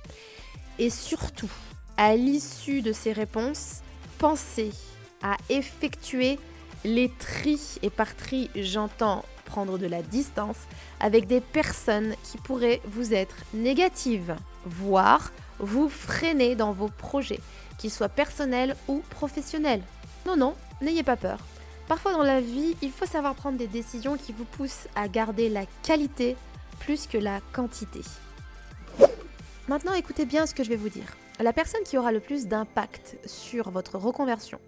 Et 0.79 0.91
surtout, 0.91 1.51
à 1.97 2.15
l'issue 2.15 2.83
de 2.83 2.93
ces 2.93 3.13
réponses, 3.13 3.81
pensez 4.19 4.71
effectuer 5.49 6.39
les 6.85 7.11
tris, 7.19 7.79
et 7.83 7.91
par 7.91 8.15
tri 8.15 8.51
j'entends 8.55 9.25
prendre 9.45 9.79
de 9.79 9.87
la 9.87 10.03
distance, 10.03 10.59
avec 11.01 11.27
des 11.27 11.41
personnes 11.41 12.15
qui 12.25 12.39
pourraient 12.39 12.81
vous 12.87 13.15
être 13.15 13.37
négatives, 13.55 14.37
voire 14.65 15.33
vous 15.59 15.89
freiner 15.89 16.55
dans 16.55 16.73
vos 16.73 16.89
projets, 16.89 17.41
qu'ils 17.79 17.91
soient 17.93 18.09
personnels 18.09 18.77
ou 18.89 19.03
professionnels. 19.11 19.83
Non, 20.27 20.37
non, 20.37 20.55
n'ayez 20.83 21.03
pas 21.03 21.17
peur. 21.17 21.39
Parfois 21.89 22.13
dans 22.13 22.25
la 22.25 22.41
vie, 22.41 22.77
il 22.83 22.91
faut 22.91 23.07
savoir 23.07 23.35
prendre 23.35 23.59
des 23.59 23.69
décisions 23.69 24.17
qui 24.17 24.33
vous 24.33 24.45
poussent 24.45 24.89
à 24.97 25.07
garder 25.09 25.49
la 25.49 25.65
qualité 25.83 26.37
plus 26.81 27.07
que 27.07 27.19
la 27.19 27.41
quantité. 27.53 28.01
Maintenant, 29.69 29.95
écoutez 29.95 30.25
bien 30.25 30.47
ce 30.47 30.55
que 30.55 30.65
je 30.65 30.69
vais 30.69 30.77
vous 30.77 30.89
dire. 30.89 31.17
La 31.39 31.53
personne 31.53 31.83
qui 31.85 31.99
aura 31.99 32.13
le 32.13 32.21
plus 32.21 32.47
d'impact 32.47 33.17
sur 33.27 33.71
votre 33.71 33.99
reconversion, 33.99 34.59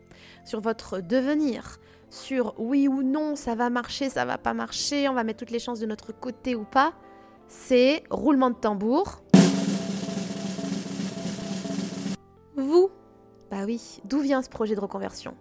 sur 0.45 0.61
votre 0.61 1.01
devenir, 1.01 1.79
sur 2.11 2.55
oui 2.59 2.89
ou 2.89 3.03
non, 3.03 3.37
ça 3.37 3.55
va 3.55 3.71
marcher, 3.71 4.09
ça 4.09 4.25
va 4.25 4.39
pas 4.39 4.55
marcher, 4.55 5.09
on 5.09 5.15
va 5.15 5.25
mettre 5.25 5.41
toutes 5.41 5.51
les 5.51 5.59
chances 5.59 5.81
de 5.81 5.87
notre 5.87 6.13
côté 6.13 6.55
ou 6.55 6.65
pas, 6.65 6.95
c'est 7.47 8.05
roulement 8.11 8.51
de 8.51 8.57
tambour. 8.57 9.23
Vous, 12.57 12.91
bah 13.51 13.65
oui, 13.65 14.01
d'où 14.05 14.21
vient 14.21 14.43
ce 14.43 14.49
projet 14.49 14.75
de 14.75 14.81
reconversion? 14.81 15.35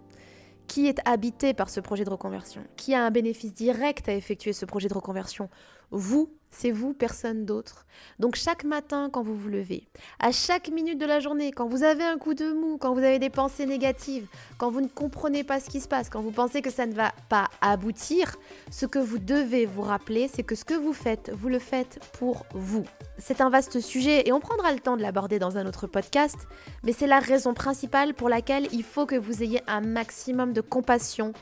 Qui 0.66 0.86
est 0.86 0.98
habité 1.06 1.54
par 1.54 1.70
ce 1.70 1.80
projet 1.80 2.04
de 2.04 2.10
reconversion? 2.10 2.62
Qui 2.76 2.94
a 2.94 3.04
un 3.04 3.10
bénéfice 3.10 3.54
direct 3.54 4.08
à 4.08 4.14
effectuer 4.14 4.52
ce 4.52 4.66
projet 4.66 4.88
de 4.88 4.94
reconversion? 4.94 5.48
Vous 5.90 6.30
c'est 6.50 6.70
vous, 6.70 6.92
personne 6.92 7.44
d'autre. 7.44 7.84
Donc 8.18 8.34
chaque 8.34 8.64
matin 8.64 9.10
quand 9.12 9.22
vous 9.22 9.36
vous 9.36 9.48
levez, 9.48 9.86
à 10.18 10.32
chaque 10.32 10.68
minute 10.68 10.98
de 10.98 11.06
la 11.06 11.20
journée, 11.20 11.52
quand 11.52 11.68
vous 11.68 11.82
avez 11.82 12.04
un 12.04 12.16
coup 12.16 12.34
de 12.34 12.52
mou, 12.52 12.78
quand 12.78 12.94
vous 12.94 13.00
avez 13.00 13.18
des 13.18 13.30
pensées 13.30 13.66
négatives, 13.66 14.26
quand 14.56 14.70
vous 14.70 14.80
ne 14.80 14.88
comprenez 14.88 15.44
pas 15.44 15.60
ce 15.60 15.68
qui 15.68 15.80
se 15.80 15.88
passe, 15.88 16.08
quand 16.08 16.22
vous 16.22 16.30
pensez 16.30 16.62
que 16.62 16.70
ça 16.70 16.86
ne 16.86 16.94
va 16.94 17.12
pas 17.28 17.48
aboutir, 17.60 18.36
ce 18.70 18.86
que 18.86 18.98
vous 18.98 19.18
devez 19.18 19.66
vous 19.66 19.82
rappeler, 19.82 20.28
c'est 20.28 20.42
que 20.42 20.54
ce 20.54 20.64
que 20.64 20.74
vous 20.74 20.92
faites, 20.92 21.30
vous 21.34 21.48
le 21.48 21.58
faites 21.58 22.00
pour 22.18 22.46
vous. 22.54 22.84
C'est 23.18 23.40
un 23.40 23.50
vaste 23.50 23.80
sujet 23.80 24.26
et 24.26 24.32
on 24.32 24.40
prendra 24.40 24.72
le 24.72 24.80
temps 24.80 24.96
de 24.96 25.02
l'aborder 25.02 25.38
dans 25.38 25.58
un 25.58 25.66
autre 25.66 25.86
podcast, 25.86 26.38
mais 26.82 26.92
c'est 26.92 27.06
la 27.06 27.20
raison 27.20 27.52
principale 27.52 28.14
pour 28.14 28.28
laquelle 28.28 28.68
il 28.72 28.84
faut 28.84 29.06
que 29.06 29.16
vous 29.16 29.42
ayez 29.42 29.60
un 29.66 29.80
maximum 29.80 30.52
de 30.52 30.60
compassion, 30.60 31.32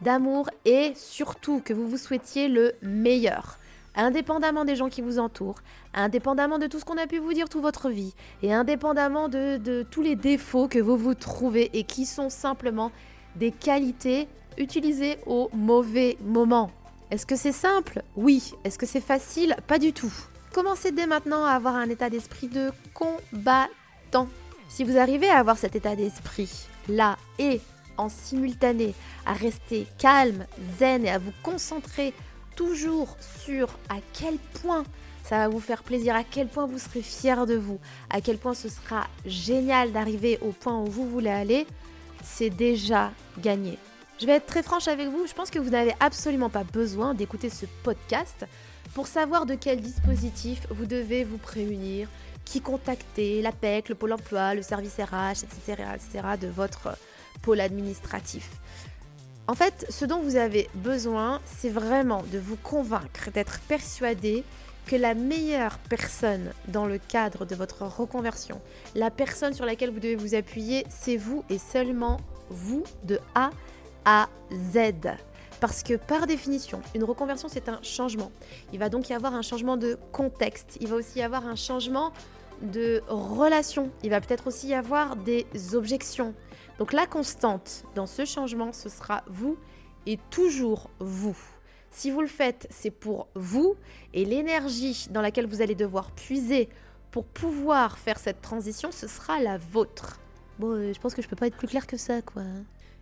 d'amour 0.00 0.50
et 0.64 0.92
surtout 0.94 1.60
que 1.64 1.72
vous 1.72 1.88
vous 1.88 1.96
souhaitiez 1.96 2.48
le 2.48 2.74
meilleur 2.82 3.58
indépendamment 3.96 4.64
des 4.64 4.76
gens 4.76 4.88
qui 4.88 5.00
vous 5.00 5.18
entourent, 5.18 5.60
indépendamment 5.94 6.58
de 6.58 6.66
tout 6.66 6.78
ce 6.78 6.84
qu'on 6.84 6.98
a 6.98 7.06
pu 7.06 7.18
vous 7.18 7.32
dire 7.32 7.48
toute 7.48 7.62
votre 7.62 7.88
vie, 7.88 8.14
et 8.42 8.52
indépendamment 8.52 9.28
de, 9.28 9.84
tous 9.90 10.02
les 10.02 10.16
défauts 10.16 10.68
que 10.68 10.78
vous 10.78 10.96
vous 10.96 11.14
trouvez 11.14 11.70
et 11.72 11.84
qui 11.84 12.06
sont 12.06 12.30
simplement 12.30 12.92
des 13.36 13.50
qualités 13.50 14.28
utilisées 14.58 15.18
au 15.26 15.50
mauvais 15.52 16.16
moment. 16.22 16.70
Est-ce 17.10 17.26
que 17.26 17.36
c'est 17.36 17.52
simple? 17.52 18.02
Oui. 18.16 18.52
Est-ce 18.64 18.78
que 18.78 18.86
c'est 18.86 19.00
facile? 19.00 19.56
Pas 19.66 19.78
du 19.78 19.92
tout. 19.92 20.12
Commencez 20.52 20.90
dès 20.90 21.06
maintenant 21.06 21.44
à 21.44 21.50
avoir 21.50 21.76
un 21.76 21.88
état 21.88 22.10
d'esprit 22.10 22.48
de 22.48 22.70
combattant. 22.94 24.28
Si 24.68 24.84
vous 24.84 24.96
arrivez 24.96 25.28
à 25.28 25.38
avoir 25.38 25.58
cet 25.58 25.76
état 25.76 25.94
d'esprit 25.94 26.66
là 26.88 27.16
et 27.38 27.60
en 27.96 28.08
simultané 28.08 28.94
à 29.24 29.32
rester 29.32 29.86
calme, 29.98 30.46
zen 30.78 31.04
et 31.04 31.10
à 31.10 31.18
vous 31.18 31.32
concentrer 31.42 32.12
toujours 32.56 33.16
sur 33.44 33.68
à 33.88 33.96
quel 34.12 34.38
point 34.62 34.84
ça 35.22 35.38
va 35.38 35.48
vous 35.48 35.60
faire 35.60 35.82
plaisir, 35.82 36.16
à 36.16 36.24
quel 36.24 36.48
point 36.48 36.66
vous 36.66 36.78
serez 36.78 37.02
fier 37.02 37.46
de 37.46 37.54
vous, 37.54 37.78
à 38.10 38.20
quel 38.20 38.38
point 38.38 38.54
ce 38.54 38.68
sera 38.68 39.06
génial 39.24 39.92
d'arriver 39.92 40.38
au 40.40 40.50
point 40.50 40.78
où 40.80 40.86
vous 40.86 41.08
voulez 41.08 41.30
aller, 41.30 41.66
c'est 42.24 42.50
déjà 42.50 43.12
gagné. 43.38 43.78
Je 44.20 44.26
vais 44.26 44.32
être 44.32 44.46
très 44.46 44.62
franche 44.62 44.88
avec 44.88 45.08
vous, 45.08 45.26
je 45.26 45.34
pense 45.34 45.50
que 45.50 45.58
vous 45.58 45.70
n'avez 45.70 45.94
absolument 46.00 46.48
pas 46.48 46.64
besoin 46.64 47.12
d'écouter 47.12 47.50
ce 47.50 47.66
podcast 47.82 48.46
pour 48.94 49.06
savoir 49.08 49.46
de 49.46 49.54
quel 49.54 49.80
dispositif 49.80 50.66
vous 50.70 50.86
devez 50.86 51.24
vous 51.24 51.38
prémunir, 51.38 52.08
qui 52.44 52.60
contacter, 52.60 53.42
l'APEC, 53.42 53.88
le 53.88 53.94
Pôle 53.94 54.12
emploi, 54.12 54.54
le 54.54 54.62
service 54.62 54.96
RH, 54.96 55.42
etc., 55.44 55.82
etc., 55.94 56.28
de 56.40 56.46
votre 56.46 56.96
pôle 57.42 57.60
administratif. 57.60 58.48
En 59.48 59.54
fait, 59.54 59.86
ce 59.90 60.04
dont 60.04 60.18
vous 60.18 60.34
avez 60.34 60.68
besoin, 60.74 61.40
c'est 61.44 61.68
vraiment 61.68 62.24
de 62.32 62.38
vous 62.38 62.56
convaincre, 62.56 63.30
d'être 63.32 63.60
persuadé 63.68 64.42
que 64.86 64.96
la 64.96 65.14
meilleure 65.14 65.78
personne 65.88 66.52
dans 66.66 66.84
le 66.84 66.98
cadre 66.98 67.44
de 67.44 67.54
votre 67.54 67.82
reconversion, 67.82 68.60
la 68.96 69.10
personne 69.10 69.54
sur 69.54 69.64
laquelle 69.64 69.90
vous 69.90 70.00
devez 70.00 70.16
vous 70.16 70.34
appuyer, 70.34 70.84
c'est 70.88 71.16
vous 71.16 71.44
et 71.48 71.58
seulement 71.58 72.18
vous 72.50 72.82
de 73.04 73.20
A 73.36 73.50
à 74.04 74.28
Z. 74.52 75.16
Parce 75.60 75.84
que 75.84 75.94
par 75.94 76.26
définition, 76.26 76.82
une 76.96 77.04
reconversion, 77.04 77.48
c'est 77.48 77.68
un 77.68 77.80
changement. 77.82 78.32
Il 78.72 78.80
va 78.80 78.88
donc 78.88 79.08
y 79.08 79.12
avoir 79.12 79.32
un 79.32 79.42
changement 79.42 79.76
de 79.76 79.96
contexte. 80.10 80.76
Il 80.80 80.88
va 80.88 80.96
aussi 80.96 81.20
y 81.20 81.22
avoir 81.22 81.46
un 81.46 81.56
changement 81.56 82.12
de 82.62 83.02
relation. 83.08 83.90
Il 84.02 84.10
va 84.10 84.20
peut-être 84.20 84.46
aussi 84.46 84.68
y 84.68 84.74
avoir 84.74 85.16
des 85.16 85.46
objections. 85.74 86.34
Donc 86.78 86.92
la 86.92 87.06
constante 87.06 87.84
dans 87.94 88.06
ce 88.06 88.24
changement, 88.24 88.72
ce 88.72 88.88
sera 88.88 89.22
vous 89.28 89.56
et 90.06 90.18
toujours 90.30 90.90
vous. 90.98 91.36
Si 91.90 92.10
vous 92.10 92.20
le 92.20 92.26
faites, 92.26 92.66
c'est 92.70 92.90
pour 92.90 93.28
vous 93.34 93.76
et 94.12 94.24
l'énergie 94.24 95.06
dans 95.10 95.22
laquelle 95.22 95.46
vous 95.46 95.62
allez 95.62 95.74
devoir 95.74 96.10
puiser 96.10 96.68
pour 97.10 97.24
pouvoir 97.24 97.96
faire 97.96 98.18
cette 98.18 98.42
transition, 98.42 98.92
ce 98.92 99.08
sera 99.08 99.40
la 99.40 99.56
vôtre. 99.56 100.20
Bon, 100.58 100.72
euh, 100.72 100.92
je 100.92 101.00
pense 101.00 101.14
que 101.14 101.22
je 101.22 101.28
peux 101.28 101.36
pas 101.36 101.46
être 101.46 101.56
plus 101.56 101.68
clair 101.68 101.86
que 101.86 101.96
ça, 101.96 102.20
quoi. 102.20 102.42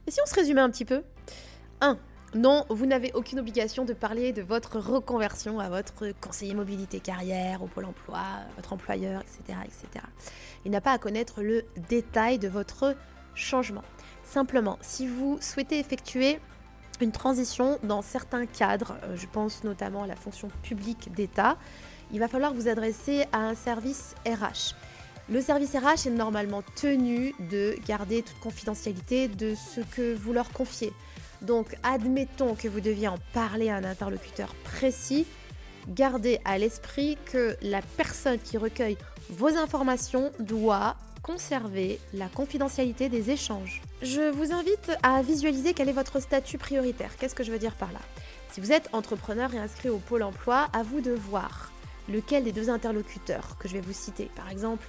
Et 0.06 0.10
si 0.10 0.20
on 0.22 0.26
se 0.26 0.34
résumait 0.34 0.60
un 0.60 0.70
petit 0.70 0.84
peu? 0.84 1.02
1. 1.80 1.98
Non, 2.34 2.66
vous 2.68 2.84
n'avez 2.84 3.12
aucune 3.14 3.38
obligation 3.38 3.84
de 3.84 3.92
parler 3.92 4.32
de 4.32 4.42
votre 4.42 4.80
reconversion 4.80 5.60
à 5.60 5.68
votre 5.68 6.10
conseiller 6.20 6.52
mobilité 6.52 6.98
carrière, 6.98 7.62
au 7.62 7.68
pôle 7.68 7.84
emploi, 7.84 8.22
votre 8.56 8.72
employeur, 8.72 9.20
etc. 9.20 9.56
etc. 9.64 10.04
Il 10.64 10.72
n'a 10.72 10.80
pas 10.80 10.90
à 10.90 10.98
connaître 10.98 11.42
le 11.42 11.62
détail 11.88 12.40
de 12.40 12.48
votre 12.48 12.96
changement. 13.36 13.84
Simplement, 14.24 14.78
si 14.80 15.06
vous 15.06 15.38
souhaitez 15.40 15.78
effectuer 15.78 16.40
une 17.00 17.12
transition 17.12 17.78
dans 17.84 18.02
certains 18.02 18.46
cadres, 18.46 18.96
euh, 19.04 19.14
je 19.14 19.26
pense 19.26 19.62
notamment 19.62 20.02
à 20.02 20.08
la 20.08 20.16
fonction 20.16 20.48
publique 20.64 21.12
d'État, 21.14 21.56
il 22.12 22.18
va 22.18 22.26
falloir 22.26 22.52
vous 22.52 22.66
adresser 22.66 23.26
à 23.30 23.38
un 23.38 23.54
service 23.54 24.16
RH. 24.26 24.74
Le 25.30 25.40
service 25.40 25.74
RH 25.76 26.08
est 26.08 26.10
normalement 26.10 26.62
tenu 26.74 27.32
de 27.50 27.76
garder 27.86 28.22
toute 28.22 28.40
confidentialité 28.40 29.28
de 29.28 29.54
ce 29.54 29.80
que 29.80 30.14
vous 30.14 30.32
leur 30.32 30.50
confiez. 30.50 30.92
Donc, 31.46 31.76
admettons 31.82 32.54
que 32.54 32.68
vous 32.68 32.80
deviez 32.80 33.08
en 33.08 33.18
parler 33.32 33.68
à 33.68 33.76
un 33.76 33.84
interlocuteur 33.84 34.54
précis, 34.64 35.26
gardez 35.88 36.40
à 36.44 36.56
l'esprit 36.58 37.18
que 37.26 37.56
la 37.60 37.82
personne 37.96 38.38
qui 38.38 38.56
recueille 38.56 38.96
vos 39.30 39.56
informations 39.56 40.32
doit 40.38 40.96
conserver 41.22 41.98
la 42.12 42.28
confidentialité 42.28 43.08
des 43.08 43.30
échanges. 43.30 43.82
Je 44.02 44.30
vous 44.30 44.52
invite 44.52 44.92
à 45.02 45.22
visualiser 45.22 45.72
quel 45.72 45.88
est 45.88 45.92
votre 45.92 46.20
statut 46.20 46.58
prioritaire. 46.58 47.16
Qu'est-ce 47.18 47.34
que 47.34 47.44
je 47.44 47.50
veux 47.50 47.58
dire 47.58 47.74
par 47.74 47.92
là? 47.92 48.00
Si 48.50 48.60
vous 48.60 48.72
êtes 48.72 48.88
entrepreneur 48.92 49.52
et 49.54 49.58
inscrit 49.58 49.88
au 49.88 49.98
pôle 49.98 50.22
emploi, 50.22 50.68
à 50.72 50.82
vous 50.82 51.00
de 51.00 51.12
voir 51.12 51.72
lequel 52.08 52.44
des 52.44 52.52
deux 52.52 52.70
interlocuteurs 52.70 53.56
que 53.58 53.68
je 53.68 53.74
vais 53.74 53.80
vous 53.80 53.92
citer, 53.92 54.30
par 54.36 54.50
exemple 54.50 54.86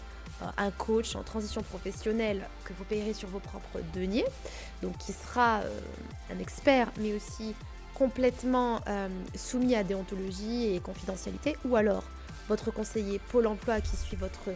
un 0.58 0.72
coach 0.72 1.16
en 1.16 1.24
transition 1.24 1.62
professionnelle 1.64 2.48
que 2.66 2.74
vous 2.74 2.84
payerez 2.84 3.14
sur 3.14 3.30
vos 3.30 3.40
propres 3.40 3.80
deniers, 3.94 4.26
donc 4.82 4.98
qui 4.98 5.14
sera 5.14 5.60
euh, 5.60 5.80
un 6.34 6.40
expert 6.40 6.92
mais 7.00 7.14
aussi 7.14 7.56
complètement 7.94 8.82
euh, 8.88 9.08
soumis 9.36 9.76
à 9.76 9.84
déontologie 9.84 10.76
et 10.76 10.80
confidentialité, 10.80 11.56
ou 11.66 11.76
alors 11.76 12.04
votre 12.50 12.72
conseiller 12.72 13.20
Pôle 13.32 13.48
emploi 13.48 13.82
qui 13.82 13.96
suit 13.96 14.18
votre 14.18 14.50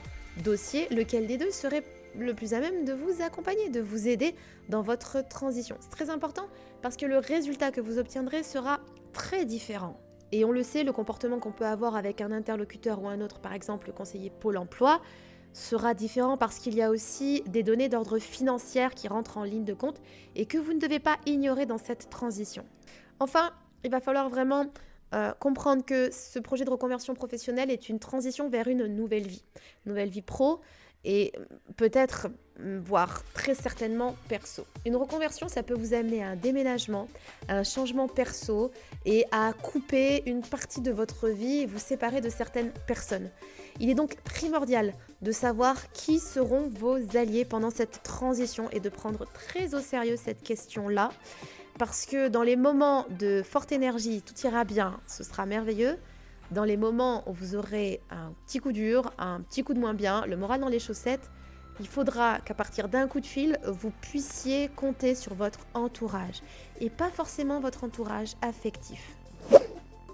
dossier, 0.44 0.88
lequel 0.92 1.28
des 1.28 1.38
deux 1.38 1.52
serait 1.52 1.84
le 2.18 2.34
plus 2.34 2.54
à 2.54 2.60
même 2.60 2.86
de 2.86 2.94
vous 2.94 3.22
accompagner, 3.22 3.70
de 3.70 3.82
vous 3.82 4.08
aider 4.08 4.36
dans 4.68 4.82
votre 4.82 5.28
transition. 5.28 5.78
C'est 5.80 5.92
très 5.92 6.10
important 6.10 6.48
parce 6.82 6.98
que 6.98 7.06
le 7.06 7.18
résultat 7.18 7.72
que 7.72 7.82
vous 7.82 7.98
obtiendrez 7.98 8.44
sera 8.44 8.80
très 9.14 9.46
différent. 9.46 10.00
Et 10.32 10.46
on 10.46 10.52
le 10.52 10.62
sait, 10.62 10.84
le 10.84 10.92
comportement 10.92 11.40
qu'on 11.40 11.52
peut 11.52 11.66
avoir 11.66 11.96
avec 11.96 12.22
un 12.22 12.32
interlocuteur 12.32 13.02
ou 13.02 13.08
un 13.08 13.22
autre, 13.22 13.40
par 13.40 13.54
exemple 13.54 13.88
le 13.88 13.94
conseiller 13.94 14.30
Pôle 14.30 14.58
Emploi, 14.58 15.02
sera 15.54 15.94
différent 15.94 16.38
parce 16.38 16.60
qu'il 16.60 16.76
y 16.76 16.82
a 16.82 16.90
aussi 16.90 17.44
des 17.48 17.64
données 17.64 17.90
d'ordre 17.90 18.20
financier 18.20 18.88
qui 18.96 19.08
rentrent 19.08 19.38
en 19.38 19.44
ligne 19.44 19.66
de 19.66 19.74
compte 19.74 20.02
et 20.36 20.46
que 20.46 20.58
vous 20.58 20.74
ne 20.74 20.80
devez 20.80 21.00
pas 21.00 21.18
ignorer 21.26 21.66
dans 21.66 21.78
cette 21.78 22.10
transition. 22.10 22.66
Enfin, 23.20 23.52
il 23.84 23.92
va 23.92 24.00
falloir 24.00 24.30
vraiment 24.30 24.66
euh, 25.14 25.34
comprendre 25.40 25.84
que 25.84 26.12
ce 26.12 26.40
projet 26.40 26.66
de 26.66 26.70
reconversion 26.70 27.16
professionnelle 27.16 27.72
est 27.72 27.90
une 27.90 28.00
transition 28.00 28.50
vers 28.50 28.68
une 28.68 28.86
nouvelle 28.86 29.28
vie, 29.28 29.44
nouvelle 29.86 30.10
vie 30.10 30.22
pro 30.22 30.62
et 31.06 31.32
peut-être, 31.78 32.28
mm, 32.60 32.78
voire 32.80 33.24
très 33.34 33.56
certainement 33.56 34.16
perso. 34.28 34.66
Une 34.86 34.96
reconversion, 34.96 35.48
ça 35.48 35.64
peut 35.64 35.74
vous 35.74 35.94
amener 35.94 36.24
à 36.24 36.30
un 36.30 36.36
déménagement, 36.36 37.08
à 37.48 37.58
un 37.58 37.64
changement 37.64 38.08
perso 38.08 38.72
et 39.06 39.26
à 39.32 39.54
couper 39.54 40.24
une 40.26 40.42
partie 40.42 40.82
de 40.82 40.92
votre 40.92 41.30
vie 41.30 41.62
et 41.62 41.66
vous 41.66 41.80
séparer 41.80 42.22
de 42.22 42.30
certaines 42.30 42.72
personnes. 42.86 43.30
Il 43.80 43.90
est 43.90 43.96
donc 43.96 44.16
primordial 44.22 44.94
de 45.22 45.32
savoir 45.32 45.92
qui 45.92 46.20
seront 46.20 46.70
vos 46.70 46.98
alliés 47.18 47.46
pendant 47.46 47.70
cette 47.70 48.04
transition 48.04 48.70
et 48.72 48.80
de 48.80 48.90
prendre 48.90 49.26
très 49.34 49.76
au 49.76 49.80
sérieux 49.80 50.18
cette 50.18 50.42
question-là 50.42 51.12
parce 51.80 52.06
que 52.06 52.28
dans 52.28 52.44
les 52.44 52.58
moments 52.58 53.06
de 53.10 53.42
forte 53.42 53.72
énergie, 53.72 54.22
tout 54.22 54.36
ira 54.46 54.66
bien, 54.66 55.00
ce 55.08 55.24
sera 55.24 55.46
merveilleux. 55.46 55.98
Dans 56.52 56.66
les 56.66 56.78
moments 56.78 57.24
où 57.28 57.34
vous 57.34 57.56
aurez 57.56 58.02
un 58.10 58.34
petit 58.46 58.60
coup 58.60 58.74
dur, 58.74 59.14
un 59.18 59.40
petit 59.42 59.64
coup 59.64 59.74
de 59.74 59.80
moins 59.80 59.94
bien, 59.94 60.26
le 60.26 60.36
moral 60.36 60.60
dans 60.60 60.68
les 60.68 60.80
chaussettes, 60.80 61.32
il 61.80 61.88
faudra 61.88 62.40
qu'à 62.42 62.54
partir 62.54 62.90
d'un 62.90 63.08
coup 63.08 63.22
de 63.22 63.26
fil, 63.26 63.58
vous 63.64 63.92
puissiez 64.02 64.68
compter 64.76 65.16
sur 65.16 65.34
votre 65.36 65.60
entourage 65.74 66.42
et 66.82 66.90
pas 66.90 67.10
forcément 67.10 67.62
votre 67.62 67.86
entourage 67.86 68.36
affectif. 68.42 69.19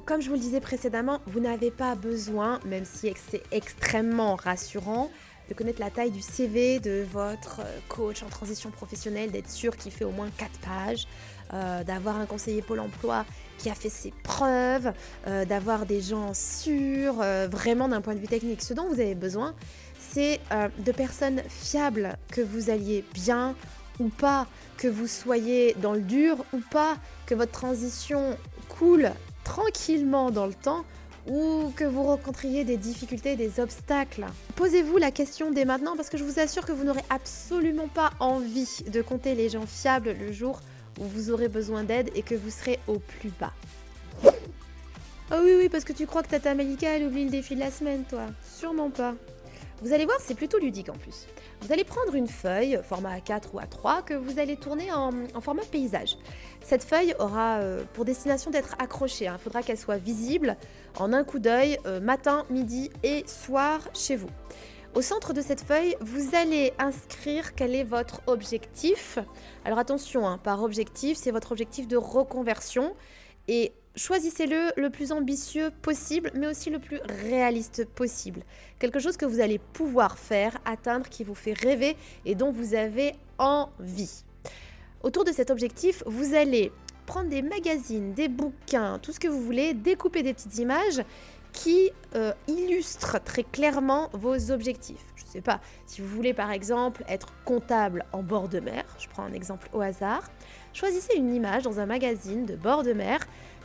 Comme 0.06 0.22
je 0.22 0.28
vous 0.28 0.36
le 0.36 0.40
disais 0.40 0.60
précédemment, 0.60 1.20
vous 1.26 1.40
n'avez 1.40 1.72
pas 1.72 1.96
besoin, 1.96 2.60
même 2.64 2.86
si 2.86 3.12
c'est 3.28 3.42
extrêmement 3.52 4.36
rassurant, 4.36 5.10
de 5.50 5.56
connaître 5.56 5.80
la 5.80 5.90
taille 5.90 6.12
du 6.12 6.22
CV 6.22 6.80
de 6.80 7.04
votre 7.12 7.62
euh, 7.62 7.80
coach 7.88 8.22
en 8.22 8.28
transition 8.28 8.70
professionnelle, 8.70 9.32
d'être 9.32 9.50
sûr 9.50 9.76
qu'il 9.76 9.92
fait 9.92 10.06
au 10.06 10.12
moins 10.12 10.30
4 10.38 10.52
pages, 10.60 11.08
euh, 11.54 11.84
d'avoir 11.84 12.20
un 12.20 12.28
conseiller 12.28 12.62
Pôle 12.62 12.82
Emploi 12.82 13.26
qui 13.58 13.68
a 13.72 13.74
fait 13.74 13.90
ses 13.90 14.14
preuves, 14.22 14.94
euh, 15.26 15.44
d'avoir 15.46 15.88
des 15.88 16.02
gens 16.02 16.36
sûrs, 16.36 17.16
vraiment 17.50 17.88
d'un 17.88 18.02
point 18.02 18.14
de 18.14 18.20
vue 18.20 18.28
technique. 18.28 18.62
Ce 18.62 18.76
dont 18.76 18.88
vous 18.88 19.00
avez 19.00 19.16
besoin, 19.16 19.56
c'est 19.98 20.40
de 20.78 20.92
personnes 20.92 21.42
fiables, 21.48 22.16
que 22.32 22.42
vous 22.42 22.70
alliez 22.70 23.04
bien 23.14 23.56
ou 24.00 24.10
pas, 24.10 24.46
que 24.78 24.88
vous 24.88 25.08
soyez 25.08 25.76
dans 25.82 25.94
le 25.94 26.02
dur 26.02 26.46
ou 26.54 26.60
pas, 26.70 26.98
que 27.26 27.34
votre 27.34 27.54
transition 27.54 28.38
coule 28.70 29.12
tranquillement 29.46 30.32
dans 30.32 30.48
le 30.48 30.54
temps 30.54 30.84
ou 31.28 31.72
que 31.76 31.86
vous 31.86 32.04
rencontriez 32.04 32.66
des 32.66 32.78
difficultés, 32.78 33.36
des 33.36 33.60
obstacles. 33.60 34.26
Posez-vous 34.56 34.98
la 34.98 35.12
question 35.12 35.52
dès 35.52 35.64
maintenant 35.64 35.96
parce 35.96 36.10
que 36.10 36.18
je 36.18 36.24
vous 36.24 36.40
assure 36.40 36.66
que 36.66 36.74
vous 36.74 36.84
n'aurez 36.84 37.04
absolument 37.10 37.88
pas 37.88 38.12
envie 38.20 38.84
de 38.88 39.02
compter 39.02 39.34
les 39.34 39.50
gens 39.50 39.66
fiables 39.66 40.16
le 40.20 40.34
jour 40.34 40.60
où 41.00 41.06
vous 41.06 41.32
aurez 41.32 41.48
besoin 41.48 41.84
d'aide 41.84 42.12
et 42.16 42.22
que 42.22 42.36
vous 42.36 42.50
serez 42.50 42.80
au 42.88 43.00
plus 43.00 43.32
bas. 43.40 43.54
Oh 45.32 45.38
oui, 45.42 45.56
oui, 45.58 45.70
parce 45.70 45.84
que 45.84 45.94
tu 45.94 46.06
crois 46.06 46.22
que 46.22 46.30
Tata 46.30 46.54
Malika, 46.54 46.96
elle 46.96 47.08
oublie 47.08 47.26
le 47.26 47.32
défi 47.32 47.56
de 47.56 47.60
la 47.60 47.72
semaine, 47.72 48.04
toi. 48.08 48.28
Sûrement 48.44 48.92
pas. 48.92 49.16
Vous 49.82 49.94
allez 49.94 50.06
voir, 50.06 50.18
c'est 50.22 50.36
plutôt 50.36 50.58
ludique 50.58 50.90
en 50.90 50.98
plus. 50.98 51.28
Vous 51.62 51.74
allez 51.74 51.84
prendre 51.84 52.16
une 52.16 52.28
feuille, 52.28 52.80
format 52.84 53.18
A4 53.18 53.44
ou 53.54 53.60
A3, 53.60 54.04
que 54.04 54.14
vous 54.14 54.40
allez 54.40 54.56
tourner 54.56 54.92
en, 54.92 55.12
format 55.42 55.64
paysage. 55.64 56.18
Cette 56.62 56.84
feuille 56.84 57.14
aura 57.20 57.58
euh, 57.58 57.84
pour 57.94 58.06
destination 58.06 58.52
d'être 58.52 58.76
accrochée. 58.80 59.28
Hein. 59.28 59.36
Il 59.38 59.44
faudra 59.44 59.64
qu'elle 59.64 59.78
soit 59.78 59.98
visible 59.98 60.56
en 60.98 61.12
un 61.12 61.24
coup 61.24 61.40
d'œil, 61.40 61.78
euh, 61.86 62.00
matin, 62.00 62.46
midi 62.50 62.90
et 63.04 63.26
soir 63.28 63.82
chez 63.94 64.16
vous. 64.16 64.30
Au 64.96 65.02
centre 65.02 65.34
de 65.34 65.42
cette 65.42 65.62
feuille, 65.62 65.98
vous 66.00 66.36
allez 66.36 66.72
inscrire 66.80 67.54
quel 67.54 67.76
est 67.76 67.84
votre 67.84 68.22
objectif. 68.28 69.20
Alors 69.66 69.78
attention, 69.78 70.26
hein, 70.26 70.38
par 70.38 70.64
objectif, 70.64 71.18
c'est 71.18 71.32
votre 71.32 71.52
objectif 71.52 71.86
de 71.86 71.98
reconversion. 71.98 72.96
Et 73.50 73.74
choisissez-le 73.96 74.72
le 74.78 74.90
plus 74.90 75.12
ambitieux 75.12 75.72
possible, 75.82 76.32
mais 76.36 76.48
aussi 76.48 76.70
le 76.70 76.80
plus 76.80 77.00
réaliste 77.24 77.86
possible. 77.86 78.42
Quelque 78.80 79.00
chose 79.00 79.18
que 79.18 79.26
vous 79.26 79.40
allez 79.40 79.60
pouvoir 79.60 80.18
faire, 80.18 80.58
atteindre, 80.66 81.10
qui 81.10 81.24
vous 81.24 81.36
fait 81.36 81.54
rêver 81.54 81.96
et 82.26 82.36
dont 82.36 82.52
vous 82.52 82.76
avez 82.76 83.14
envie. 83.38 84.24
Autour 85.04 85.24
de 85.24 85.32
cet 85.32 85.50
objectif, 85.52 86.04
vous 86.06 86.34
allez 86.36 86.72
prendre 87.06 87.30
des 87.30 87.42
magazines, 87.42 88.14
des 88.14 88.28
bouquins, 88.28 89.00
tout 89.00 89.12
ce 89.12 89.20
que 89.20 89.28
vous 89.28 89.42
voulez, 89.42 89.74
découper 89.74 90.24
des 90.24 90.34
petites 90.34 90.58
images 90.58 91.04
qui 91.54 91.92
euh, 92.16 92.34
illustrent 92.48 93.24
très 93.24 93.44
clairement 93.44 94.10
vos 94.14 94.52
objectifs. 94.52 95.06
Je 95.16 95.24
ne 95.24 95.30
sais 95.30 95.42
pas, 95.42 95.62
si 95.86 96.02
vous 96.02 96.08
voulez 96.08 96.34
par 96.34 96.52
exemple 96.52 97.04
être 97.08 97.34
comptable 97.46 98.04
en 98.12 98.24
bord 98.24 98.50
de 98.50 98.60
mer, 98.60 98.84
je 99.00 99.08
prends 99.08 99.24
un 99.24 99.34
exemple 99.34 99.70
au 99.74 99.82
hasard, 99.82 100.30
choisissez 100.74 101.16
une 101.16 101.34
image 101.34 101.64
dans 101.64 101.80
un 101.80 101.86
magazine 101.86 102.46
de 102.46 102.56
bord 102.56 102.84
de 102.84 102.94
mer 102.94 103.20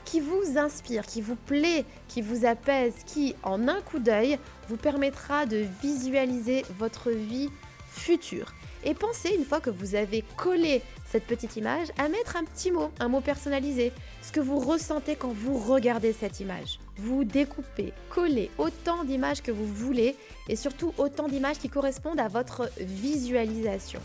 qui 0.04 0.20
vous 0.20 0.56
inspire, 0.56 1.06
qui 1.06 1.20
vous 1.20 1.36
plaît, 1.36 1.84
qui 2.08 2.22
vous 2.22 2.44
apaise, 2.44 2.94
qui, 3.06 3.34
en 3.42 3.68
un 3.68 3.80
coup 3.80 3.98
d'œil, 3.98 4.38
vous 4.68 4.76
permettra 4.76 5.46
de 5.46 5.64
visualiser 5.82 6.64
votre 6.78 7.10
vie 7.10 7.50
future. 7.90 8.52
Et 8.84 8.94
pensez, 8.94 9.34
une 9.34 9.44
fois 9.44 9.60
que 9.60 9.70
vous 9.70 9.94
avez 9.94 10.24
collé 10.36 10.82
cette 11.10 11.26
petite 11.26 11.56
image, 11.56 11.88
à 11.98 12.08
mettre 12.08 12.36
un 12.36 12.44
petit 12.44 12.70
mot, 12.70 12.90
un 12.98 13.08
mot 13.08 13.20
personnalisé, 13.20 13.92
ce 14.22 14.32
que 14.32 14.40
vous 14.40 14.58
ressentez 14.58 15.16
quand 15.16 15.32
vous 15.32 15.58
regardez 15.58 16.12
cette 16.12 16.40
image. 16.40 16.78
Vous 16.96 17.24
découpez, 17.24 17.92
collez 18.08 18.50
autant 18.58 19.04
d'images 19.04 19.42
que 19.42 19.50
vous 19.50 19.66
voulez 19.66 20.16
et 20.48 20.56
surtout 20.56 20.94
autant 20.98 21.28
d'images 21.28 21.58
qui 21.58 21.68
correspondent 21.68 22.20
à 22.20 22.28
votre 22.28 22.70
visualisation. 22.78 24.00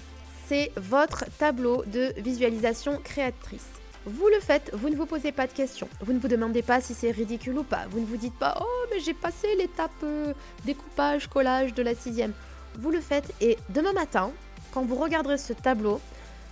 C'est 0.48 0.72
votre 0.76 1.26
tableau 1.38 1.84
de 1.86 2.14
visualisation 2.18 3.00
créatrice. 3.04 3.70
Vous 4.06 4.28
le 4.28 4.40
faites, 4.40 4.70
vous 4.74 4.90
ne 4.90 4.96
vous 4.96 5.08
posez 5.08 5.32
pas 5.32 5.48
de 5.48 5.52
questions. 5.52 5.90
Vous 6.02 6.14
ne 6.14 6.20
vous 6.20 6.28
demandez 6.28 6.62
pas 6.62 6.80
si 6.80 6.94
c'est 6.94 7.10
ridicule 7.10 7.58
ou 7.58 7.64
pas. 7.64 7.86
Vous 7.90 8.00
ne 8.00 8.06
vous 8.06 8.18
dites 8.18 8.38
pas 8.38 8.56
Oh, 8.62 8.88
mais 8.92 9.00
j'ai 9.00 9.16
passé 9.16 9.48
l'étape 9.58 9.92
euh, 10.04 10.34
découpage, 10.64 11.28
collage 11.28 11.74
de 11.74 11.82
la 11.82 11.96
sixième. 11.96 12.34
Vous 12.78 12.92
le 12.92 13.02
faites 13.02 13.34
et 13.42 13.58
demain 13.70 13.94
matin, 13.94 14.32
quand 14.72 14.84
vous 14.84 14.96
regarderez 14.96 15.40
ce 15.40 15.54
tableau, 15.54 16.00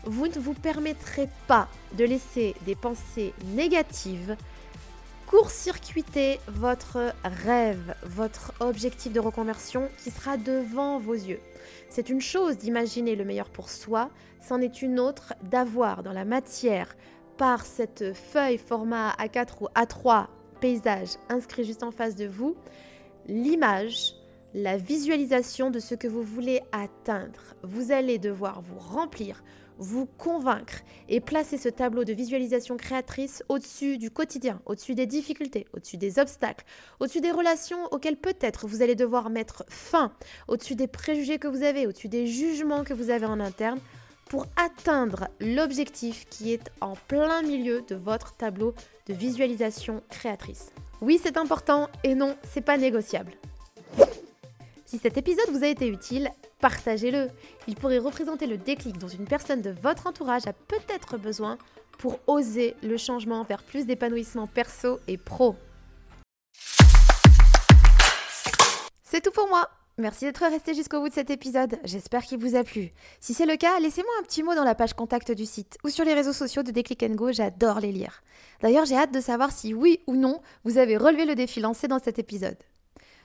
vous 0.03 0.27
ne 0.27 0.39
vous 0.39 0.53
permettrez 0.53 1.29
pas 1.47 1.67
de 1.95 2.05
laisser 2.05 2.55
des 2.65 2.75
pensées 2.75 3.33
négatives 3.53 4.35
court-circuiter 5.27 6.39
votre 6.47 7.13
rêve, 7.23 7.95
votre 8.03 8.53
objectif 8.59 9.11
de 9.11 9.19
reconversion 9.19 9.89
qui 10.03 10.11
sera 10.11 10.37
devant 10.37 10.99
vos 10.99 11.13
yeux. 11.13 11.39
C'est 11.89 12.09
une 12.09 12.21
chose 12.21 12.57
d'imaginer 12.57 13.15
le 13.15 13.25
meilleur 13.25 13.49
pour 13.49 13.69
soi, 13.69 14.09
c'en 14.47 14.61
est 14.61 14.81
une 14.83 14.99
autre 14.99 15.33
d'avoir 15.41 16.03
dans 16.03 16.13
la 16.13 16.23
matière 16.23 16.95
par 17.43 17.65
cette 17.65 18.13
feuille 18.13 18.57
format 18.57 19.11
A4 19.19 19.49
ou 19.59 19.67
A3 19.75 20.27
paysage 20.61 21.09
inscrit 21.27 21.65
juste 21.65 21.83
en 21.83 21.91
face 21.91 22.15
de 22.15 22.25
vous, 22.25 22.55
l'image, 23.27 24.13
la 24.53 24.77
visualisation 24.77 25.69
de 25.69 25.79
ce 25.79 25.93
que 25.93 26.07
vous 26.07 26.23
voulez 26.23 26.61
atteindre. 26.71 27.53
Vous 27.63 27.91
allez 27.91 28.17
devoir 28.17 28.61
vous 28.61 28.79
remplir, 28.79 29.43
vous 29.77 30.05
convaincre 30.05 30.83
et 31.09 31.19
placer 31.19 31.57
ce 31.57 31.67
tableau 31.67 32.05
de 32.05 32.13
visualisation 32.13 32.77
créatrice 32.77 33.43
au-dessus 33.49 33.97
du 33.97 34.09
quotidien, 34.09 34.61
au-dessus 34.65 34.95
des 34.95 35.05
difficultés, 35.05 35.67
au-dessus 35.73 35.97
des 35.97 36.19
obstacles, 36.19 36.63
au-dessus 37.01 37.19
des 37.19 37.31
relations 37.31 37.87
auxquelles 37.91 38.15
peut-être 38.15 38.67
vous 38.67 38.81
allez 38.81 38.95
devoir 38.95 39.29
mettre 39.29 39.65
fin, 39.67 40.13
au-dessus 40.47 40.75
des 40.75 40.87
préjugés 40.87 41.39
que 41.39 41.49
vous 41.49 41.63
avez, 41.63 41.87
au-dessus 41.87 42.07
des 42.07 42.25
jugements 42.25 42.85
que 42.85 42.93
vous 42.93 43.09
avez 43.09 43.25
en 43.25 43.41
interne 43.41 43.81
pour 44.29 44.45
atteindre 44.55 45.27
l'objectif 45.39 46.25
qui 46.29 46.53
est 46.53 46.71
en 46.81 46.95
plein 47.07 47.41
milieu 47.41 47.81
de 47.87 47.95
votre 47.95 48.35
tableau 48.35 48.73
de 49.07 49.13
visualisation 49.13 50.01
créatrice. 50.09 50.71
Oui, 51.01 51.19
c'est 51.21 51.37
important 51.37 51.89
et 52.03 52.15
non, 52.15 52.35
c'est 52.43 52.61
pas 52.61 52.77
négociable. 52.77 53.33
Si 54.85 54.97
cet 54.99 55.17
épisode 55.17 55.49
vous 55.49 55.63
a 55.63 55.67
été 55.67 55.87
utile, 55.87 56.29
partagez-le. 56.59 57.29
Il 57.67 57.75
pourrait 57.75 57.97
représenter 57.97 58.47
le 58.47 58.57
déclic 58.57 58.97
dont 58.97 59.07
une 59.07 59.25
personne 59.25 59.61
de 59.61 59.75
votre 59.81 60.07
entourage 60.07 60.47
a 60.47 60.53
peut-être 60.53 61.17
besoin 61.17 61.57
pour 61.97 62.19
oser 62.27 62.75
le 62.83 62.97
changement 62.97 63.43
vers 63.43 63.63
plus 63.63 63.85
d'épanouissement 63.85 64.47
perso 64.47 64.99
et 65.07 65.17
pro. 65.17 65.55
C'est 69.03 69.21
tout 69.21 69.31
pour 69.31 69.47
moi. 69.47 69.69
Merci 69.99 70.25
d'être 70.25 70.43
resté 70.49 70.73
jusqu'au 70.73 71.01
bout 71.01 71.09
de 71.09 71.13
cet 71.13 71.29
épisode, 71.29 71.77
j'espère 71.83 72.23
qu'il 72.23 72.39
vous 72.39 72.55
a 72.55 72.63
plu. 72.63 72.91
Si 73.19 73.35
c'est 73.35 73.45
le 73.45 73.57
cas, 73.57 73.79
laissez-moi 73.79 74.11
un 74.19 74.23
petit 74.23 74.41
mot 74.41 74.55
dans 74.55 74.63
la 74.63 74.73
page 74.73 74.95
contact 74.95 75.31
du 75.31 75.45
site 75.45 75.77
ou 75.83 75.89
sur 75.89 76.03
les 76.03 76.15
réseaux 76.15 76.33
sociaux 76.33 76.63
de 76.63 76.71
Déclic 76.71 77.05
Go, 77.13 77.31
j'adore 77.31 77.79
les 77.79 77.91
lire. 77.91 78.23
D'ailleurs, 78.61 78.85
j'ai 78.85 78.95
hâte 78.95 79.13
de 79.13 79.21
savoir 79.21 79.51
si 79.51 79.75
oui 79.75 79.99
ou 80.07 80.15
non 80.15 80.41
vous 80.63 80.79
avez 80.79 80.97
relevé 80.97 81.25
le 81.25 81.35
défi 81.35 81.59
lancé 81.59 81.87
dans 81.87 81.99
cet 81.99 82.17
épisode. 82.17 82.57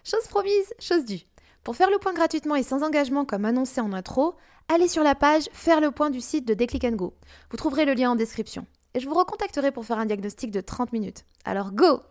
Chose 0.05 0.27
promise, 0.29 0.75
chose 0.79 1.07
due. 1.07 1.23
Pour 1.65 1.75
faire 1.75 1.91
le 1.91 1.99
point 1.99 2.13
gratuitement 2.13 2.55
et 2.55 2.63
sans 2.63 2.83
engagement 2.83 3.25
comme 3.25 3.47
annoncé 3.47 3.81
en 3.81 3.95
intro, 3.95 4.35
allez 4.69 4.89
sur 4.89 5.03
la 5.03 5.15
page 5.15 5.49
Faire 5.55 5.81
le 5.81 5.91
point 5.91 6.11
du 6.11 6.21
site 6.21 6.47
de 6.47 6.53
Déclic 6.53 6.85
Go. 6.95 7.15
Vous 7.51 7.57
trouverez 7.57 7.87
le 7.87 7.95
lien 7.95 8.11
en 8.11 8.15
description. 8.15 8.67
et 8.93 9.01
je 9.01 9.09
vous 9.09 9.15
recontacterai 9.15 9.73
pour 9.73 9.87
faire 9.87 9.99
un 9.99 10.07
diagnostic 10.07 10.51
de 10.51 10.61
30 10.61 10.93
minutes. 10.93 11.25
Alors 11.47 11.73
go 11.73 12.03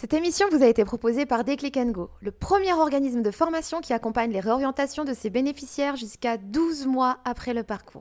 Cette 0.00 0.14
émission 0.14 0.46
vous 0.50 0.62
a 0.62 0.66
été 0.66 0.82
proposée 0.86 1.26
par 1.26 1.44
Déclic 1.44 1.78
Go, 1.92 2.08
le 2.22 2.30
premier 2.30 2.72
organisme 2.72 3.20
de 3.20 3.30
formation 3.30 3.82
qui 3.82 3.92
accompagne 3.92 4.32
les 4.32 4.40
réorientations 4.40 5.04
de 5.04 5.12
ses 5.12 5.28
bénéficiaires 5.28 5.96
jusqu'à 5.96 6.38
12 6.38 6.86
mois 6.86 7.18
après 7.26 7.52
le 7.52 7.64
parcours. 7.64 7.98